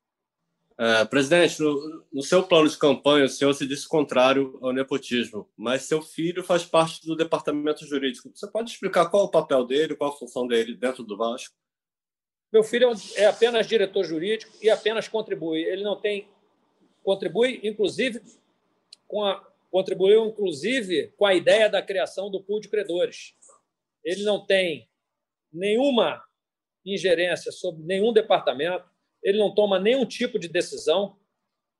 [0.76, 5.48] É, presidente, no, no, seu plano de campanha, o senhor se disse contrário ao nepotismo,
[5.56, 8.32] mas seu filho faz parte do departamento jurídico.
[8.34, 11.56] Você pode explicar qual é o papel dele, qual a função dele dentro do Vasco?
[12.54, 15.64] Meu filho é apenas diretor jurídico e apenas contribui.
[15.64, 16.28] Ele não tem.
[17.04, 18.22] Contribui, inclusive,
[19.08, 23.34] com a, contribuiu, inclusive, com a ideia da criação do pool de credores.
[24.06, 24.88] Ele não tem
[25.52, 26.24] nenhuma
[26.86, 28.88] ingerência sobre nenhum departamento,
[29.24, 31.18] ele não toma nenhum tipo de decisão,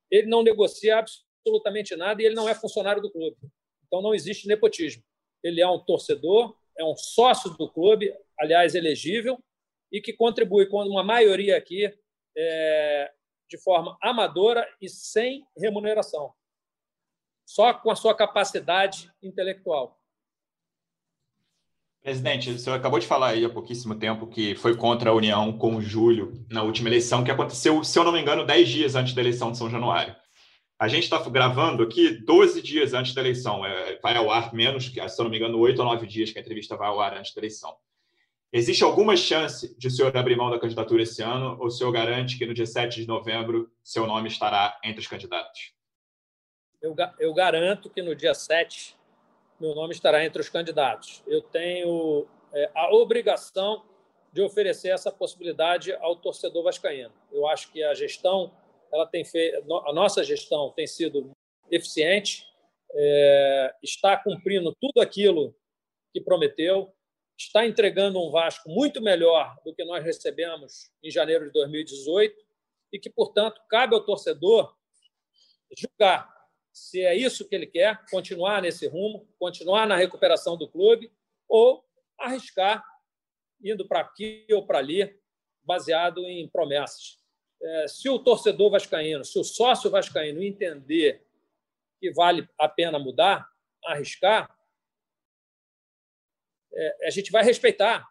[0.10, 3.38] ele não negocia absolutamente nada e ele não é funcionário do clube.
[3.86, 5.04] Então não existe nepotismo.
[5.44, 9.38] Ele é um torcedor, é um sócio do clube, aliás, elegível,
[9.94, 11.94] e que contribui com uma maioria aqui
[12.36, 13.12] é,
[13.48, 16.34] de forma amadora e sem remuneração,
[17.46, 20.00] só com a sua capacidade intelectual.
[22.02, 25.58] Presidente, o senhor acabou de falar aí há pouquíssimo tempo que foi contra a união
[25.58, 28.96] com o Júlio na última eleição, que aconteceu, se eu não me engano, 10 dias
[28.96, 30.14] antes da eleição de São Januário.
[30.78, 33.66] A gente está gravando aqui 12 dias antes da eleição.
[33.66, 36.40] É, vai ao ar menos, se eu não me engano, 8 ou 9 dias que
[36.40, 37.74] a entrevista vai ao ar antes da eleição.
[38.56, 41.92] Existe alguma chance de o senhor abrir mão da candidatura esse ano, ou o senhor
[41.92, 45.74] garante que no dia 7 de novembro seu nome estará entre os candidatos?
[46.80, 48.96] Eu, eu garanto que no dia 7
[49.60, 51.24] meu nome estará entre os candidatos.
[51.26, 53.86] Eu tenho é, a obrigação
[54.32, 57.14] de oferecer essa possibilidade ao torcedor vascaíno.
[57.32, 58.52] Eu acho que a gestão,
[58.92, 59.24] ela tem
[59.88, 61.32] a nossa gestão tem sido
[61.72, 62.46] eficiente,
[62.94, 65.56] é, está cumprindo tudo aquilo
[66.14, 66.94] que prometeu,
[67.38, 72.36] está entregando um Vasco muito melhor do que nós recebemos em janeiro de 2018
[72.92, 74.76] e que, portanto, cabe ao torcedor
[75.76, 76.34] julgar
[76.74, 81.12] se é isso que ele quer, continuar nesse rumo, continuar na recuperação do clube,
[81.48, 81.86] ou
[82.20, 82.84] arriscar
[83.64, 85.16] indo para aqui ou para ali,
[85.64, 87.20] baseado em promessas.
[87.62, 91.26] É, se o torcedor vascaíno, se o sócio vascaíno entender
[92.02, 93.48] que vale a pena mudar,
[93.86, 94.54] arriscar,
[96.76, 98.08] é, a gente vai respeitar,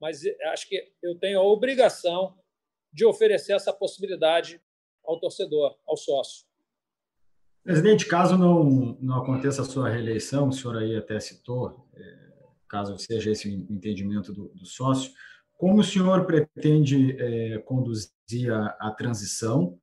[0.00, 2.36] mas acho que eu tenho a obrigação
[2.92, 4.60] de oferecer essa possibilidade
[5.04, 6.46] ao torcedor, ao sócio.
[7.62, 12.28] Presidente, caso não, não aconteça a sua reeleição, o senhor aí até citou, é,
[12.68, 15.12] caso seja esse o entendimento do, do, sócio,
[15.54, 19.78] como o senhor pretende é, conduzir a, a transição?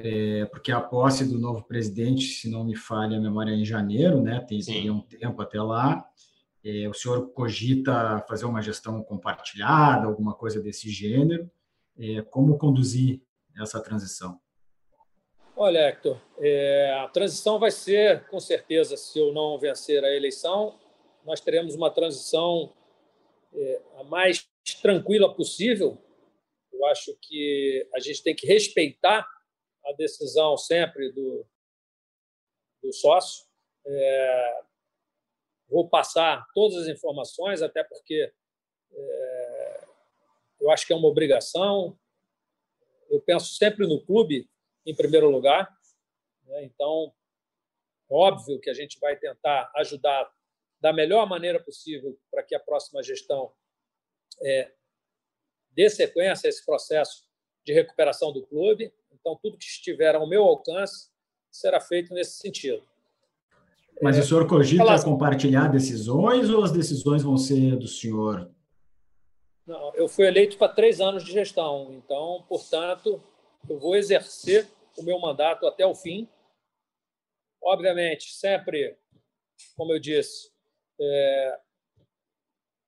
[0.00, 3.64] É, porque a posse do novo presidente, se não me falha a memória, é em
[3.64, 4.38] janeiro, né?
[4.48, 6.08] Tem, tem um tempo até lá.
[6.64, 11.50] É, o senhor cogita fazer uma gestão compartilhada, alguma coisa desse gênero?
[11.98, 13.20] É, como conduzir
[13.60, 14.40] essa transição?
[15.56, 20.78] Olha, Hector, é, a transição vai ser, com certeza, se eu não vencer a eleição,
[21.24, 22.72] nós teremos uma transição
[23.52, 24.48] é, a mais
[24.80, 25.98] tranquila possível.
[26.72, 29.26] Eu acho que a gente tem que respeitar
[29.84, 31.44] a decisão sempre do,
[32.82, 33.44] do sócio.
[33.84, 34.60] É,
[35.68, 38.32] vou passar todas as informações, até porque
[38.92, 39.84] é,
[40.60, 41.98] eu acho que é uma obrigação.
[43.10, 44.48] Eu penso sempre no clube
[44.84, 45.70] em primeiro lugar.
[46.44, 46.64] Né?
[46.64, 47.12] Então,
[48.08, 50.30] óbvio que a gente vai tentar ajudar
[50.80, 53.52] da melhor maneira possível para que a próxima gestão
[54.40, 54.72] é,
[55.70, 57.28] dê sequência a esse processo
[57.64, 58.92] de recuperação do clube.
[59.12, 61.10] Então, tudo que estiver ao meu alcance
[61.50, 62.86] será feito nesse sentido.
[64.02, 68.50] Mas o senhor cogita compartilhar decisões ou as decisões vão ser do senhor?
[69.66, 73.22] Não, eu fui eleito para três anos de gestão, então, portanto,
[73.68, 76.28] eu vou exercer o meu mandato até o fim.
[77.62, 78.96] Obviamente, sempre,
[79.76, 80.50] como eu disse,
[81.00, 81.58] é,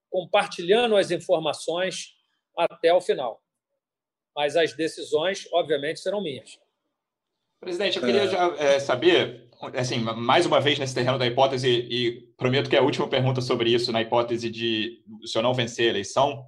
[0.09, 2.17] compartilhando as informações
[2.57, 3.43] até o final.
[4.35, 6.59] Mas as decisões, obviamente, serão minhas.
[7.61, 12.23] Presidente, eu queria já, é, saber, assim, mais uma vez nesse terreno da hipótese, e
[12.37, 15.87] prometo que é a última pergunta sobre isso, na hipótese de o senhor não vencer
[15.87, 16.45] a eleição,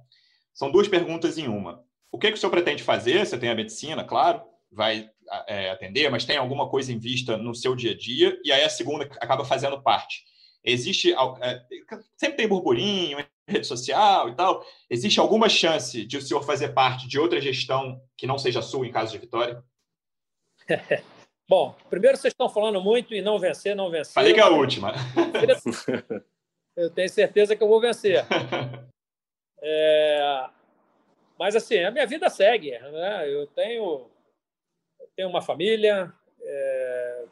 [0.53, 1.83] são duas perguntas em uma.
[2.11, 3.25] O que, que o senhor pretende fazer?
[3.25, 4.41] Você tem a medicina, claro,
[4.71, 5.09] vai
[5.47, 8.63] é, atender, mas tem alguma coisa em vista no seu dia a dia, e aí
[8.63, 10.23] a segunda acaba fazendo parte.
[10.63, 11.13] Existe.
[11.13, 11.61] É,
[12.17, 14.65] sempre tem burburinho rede social e tal.
[14.89, 18.87] Existe alguma chance de o senhor fazer parte de outra gestão que não seja sua
[18.87, 19.63] em caso de vitória?
[21.53, 24.11] Bom, primeiro vocês estão falando muito em não vencer, não vencer.
[24.11, 24.91] Falei que é a última.
[26.75, 28.25] Eu tenho certeza que eu vou vencer.
[29.65, 30.49] É...
[31.39, 32.71] Mas assim, a minha vida segue.
[32.71, 33.31] Né?
[33.31, 34.09] Eu tenho
[35.15, 37.25] tenho uma família, é,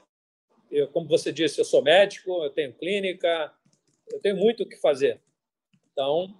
[0.70, 3.54] eu, como você disse, eu sou médico, eu tenho clínica,
[4.10, 5.20] eu tenho muito o que fazer.
[5.92, 6.34] Então,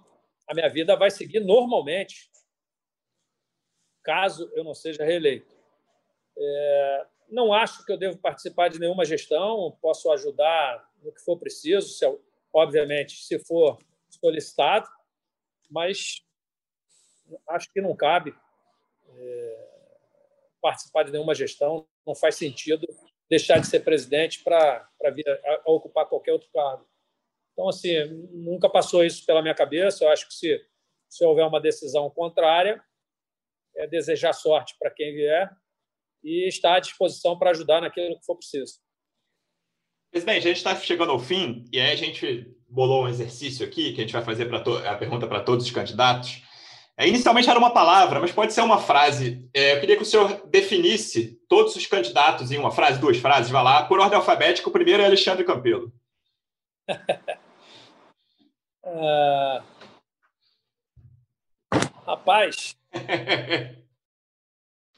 [0.48, 2.30] a minha vida vai seguir normalmente,
[4.02, 5.54] caso eu não seja reeleito.
[6.38, 11.38] É, não acho que eu devo participar de nenhuma gestão, posso ajudar no que for
[11.38, 12.04] preciso, se,
[12.52, 13.78] obviamente, se for
[14.10, 14.88] solicitado,
[15.70, 16.22] mas
[17.48, 18.34] acho que não cabe
[19.08, 19.68] é,
[20.60, 22.86] participar de nenhuma gestão, não faz sentido
[23.30, 26.86] deixar de ser presidente para vir a, a ocupar qualquer outro cargo.
[27.54, 30.04] Então, assim, nunca passou isso pela minha cabeça.
[30.04, 30.66] Eu acho que se,
[31.08, 32.82] se houver uma decisão contrária,
[33.74, 35.50] é desejar sorte para quem vier
[36.22, 38.74] e estar à disposição para ajudar naquilo que for preciso.
[40.10, 43.92] Presidente, a gente está chegando ao fim e aí a gente bolou um exercício aqui
[43.92, 44.58] que a gente vai fazer para
[44.90, 46.42] a pergunta para todos os candidatos.
[46.96, 49.48] É, inicialmente era uma palavra, mas pode ser uma frase.
[49.54, 53.50] É, eu queria que o senhor definisse todos os candidatos em uma frase, duas frases,
[53.50, 54.68] vai lá, por ordem alfabética.
[54.68, 55.92] O primeiro é Alexandre Campelo.
[58.84, 59.62] uh...
[62.06, 62.76] Rapaz.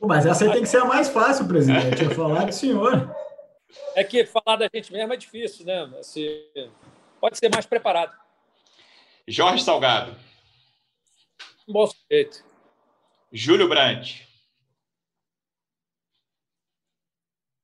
[0.06, 2.02] Mas essa aí tem que ser a mais fácil, presidente.
[2.02, 3.14] Eu falar do senhor.
[3.94, 5.82] É que falar da gente mesmo é difícil, né?
[5.98, 6.26] Assim,
[7.20, 8.16] pode ser mais preparado.
[9.26, 10.14] Jorge Salgado.
[11.68, 12.44] Um bom sujeito.
[13.32, 14.28] Júlio Brandt.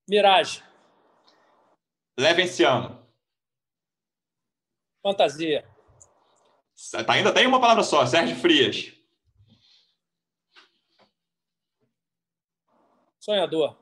[0.09, 0.63] Mirage.
[2.19, 3.01] Levenciano.
[5.03, 5.65] Fantasia.
[6.91, 8.93] Tá, ainda tem uma palavra só, Sérgio Frias.
[13.21, 13.77] Sonhador.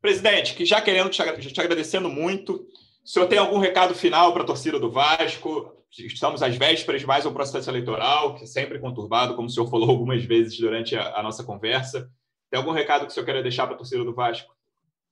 [0.00, 2.66] Presidente, que já querendo te, te agradecendo muito,
[3.04, 5.76] o senhor tem algum recado final para a torcida do Vasco?
[5.90, 9.68] Estamos às vésperas de mais um processo eleitoral, que é sempre conturbado, como o senhor
[9.68, 12.10] falou algumas vezes durante a, a nossa conversa.
[12.50, 14.56] Tem algum recado que o senhor queira deixar para a torcida do Vasco?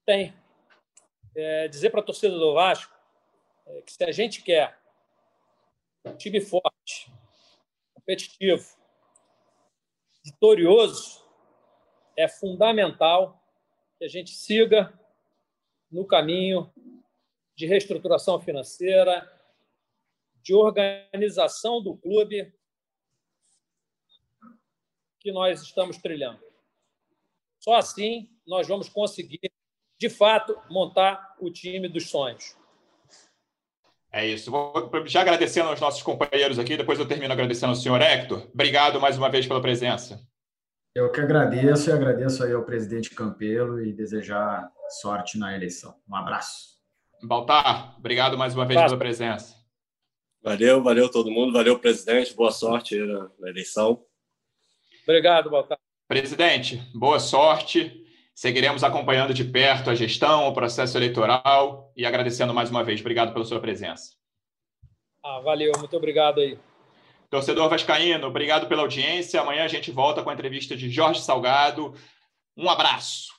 [0.07, 0.34] Tem.
[1.34, 2.94] É, dizer para a torcida do Vasco
[3.66, 4.78] é, que se a gente quer
[6.07, 7.12] um time forte,
[7.92, 8.64] competitivo,
[10.24, 11.25] vitorioso,
[12.16, 13.42] é fundamental
[13.98, 14.92] que a gente siga
[15.90, 16.72] no caminho
[17.54, 19.30] de reestruturação financeira,
[20.42, 22.52] de organização do clube
[25.20, 26.40] que nós estamos trilhando.
[27.58, 29.50] Só assim nós vamos conseguir,
[29.98, 32.56] de fato, montar o time dos sonhos.
[34.12, 34.50] É isso.
[34.50, 38.48] Vou já agradecendo aos nossos companheiros aqui, depois eu termino agradecendo ao senhor Hector.
[38.52, 40.26] Obrigado mais uma vez pela presença.
[40.97, 45.94] Eu que agradeço e agradeço aí ao presidente Campelo e desejar sorte na eleição.
[46.09, 46.78] Um abraço.
[47.22, 49.55] Baltar, obrigado mais uma vez pela presença.
[50.42, 54.03] Valeu, valeu todo mundo, valeu presidente, boa sorte na, na eleição.
[55.03, 55.78] Obrigado, Baltar.
[56.09, 58.03] Presidente, boa sorte.
[58.34, 63.01] Seguiremos acompanhando de perto a gestão, o processo eleitoral e agradecendo mais uma vez.
[63.01, 64.14] Obrigado pela sua presença.
[65.22, 66.59] Ah, valeu, muito obrigado aí.
[67.30, 69.40] Torcedor Vascaíno, obrigado pela audiência.
[69.40, 71.94] Amanhã a gente volta com a entrevista de Jorge Salgado.
[72.56, 73.34] Um abraço.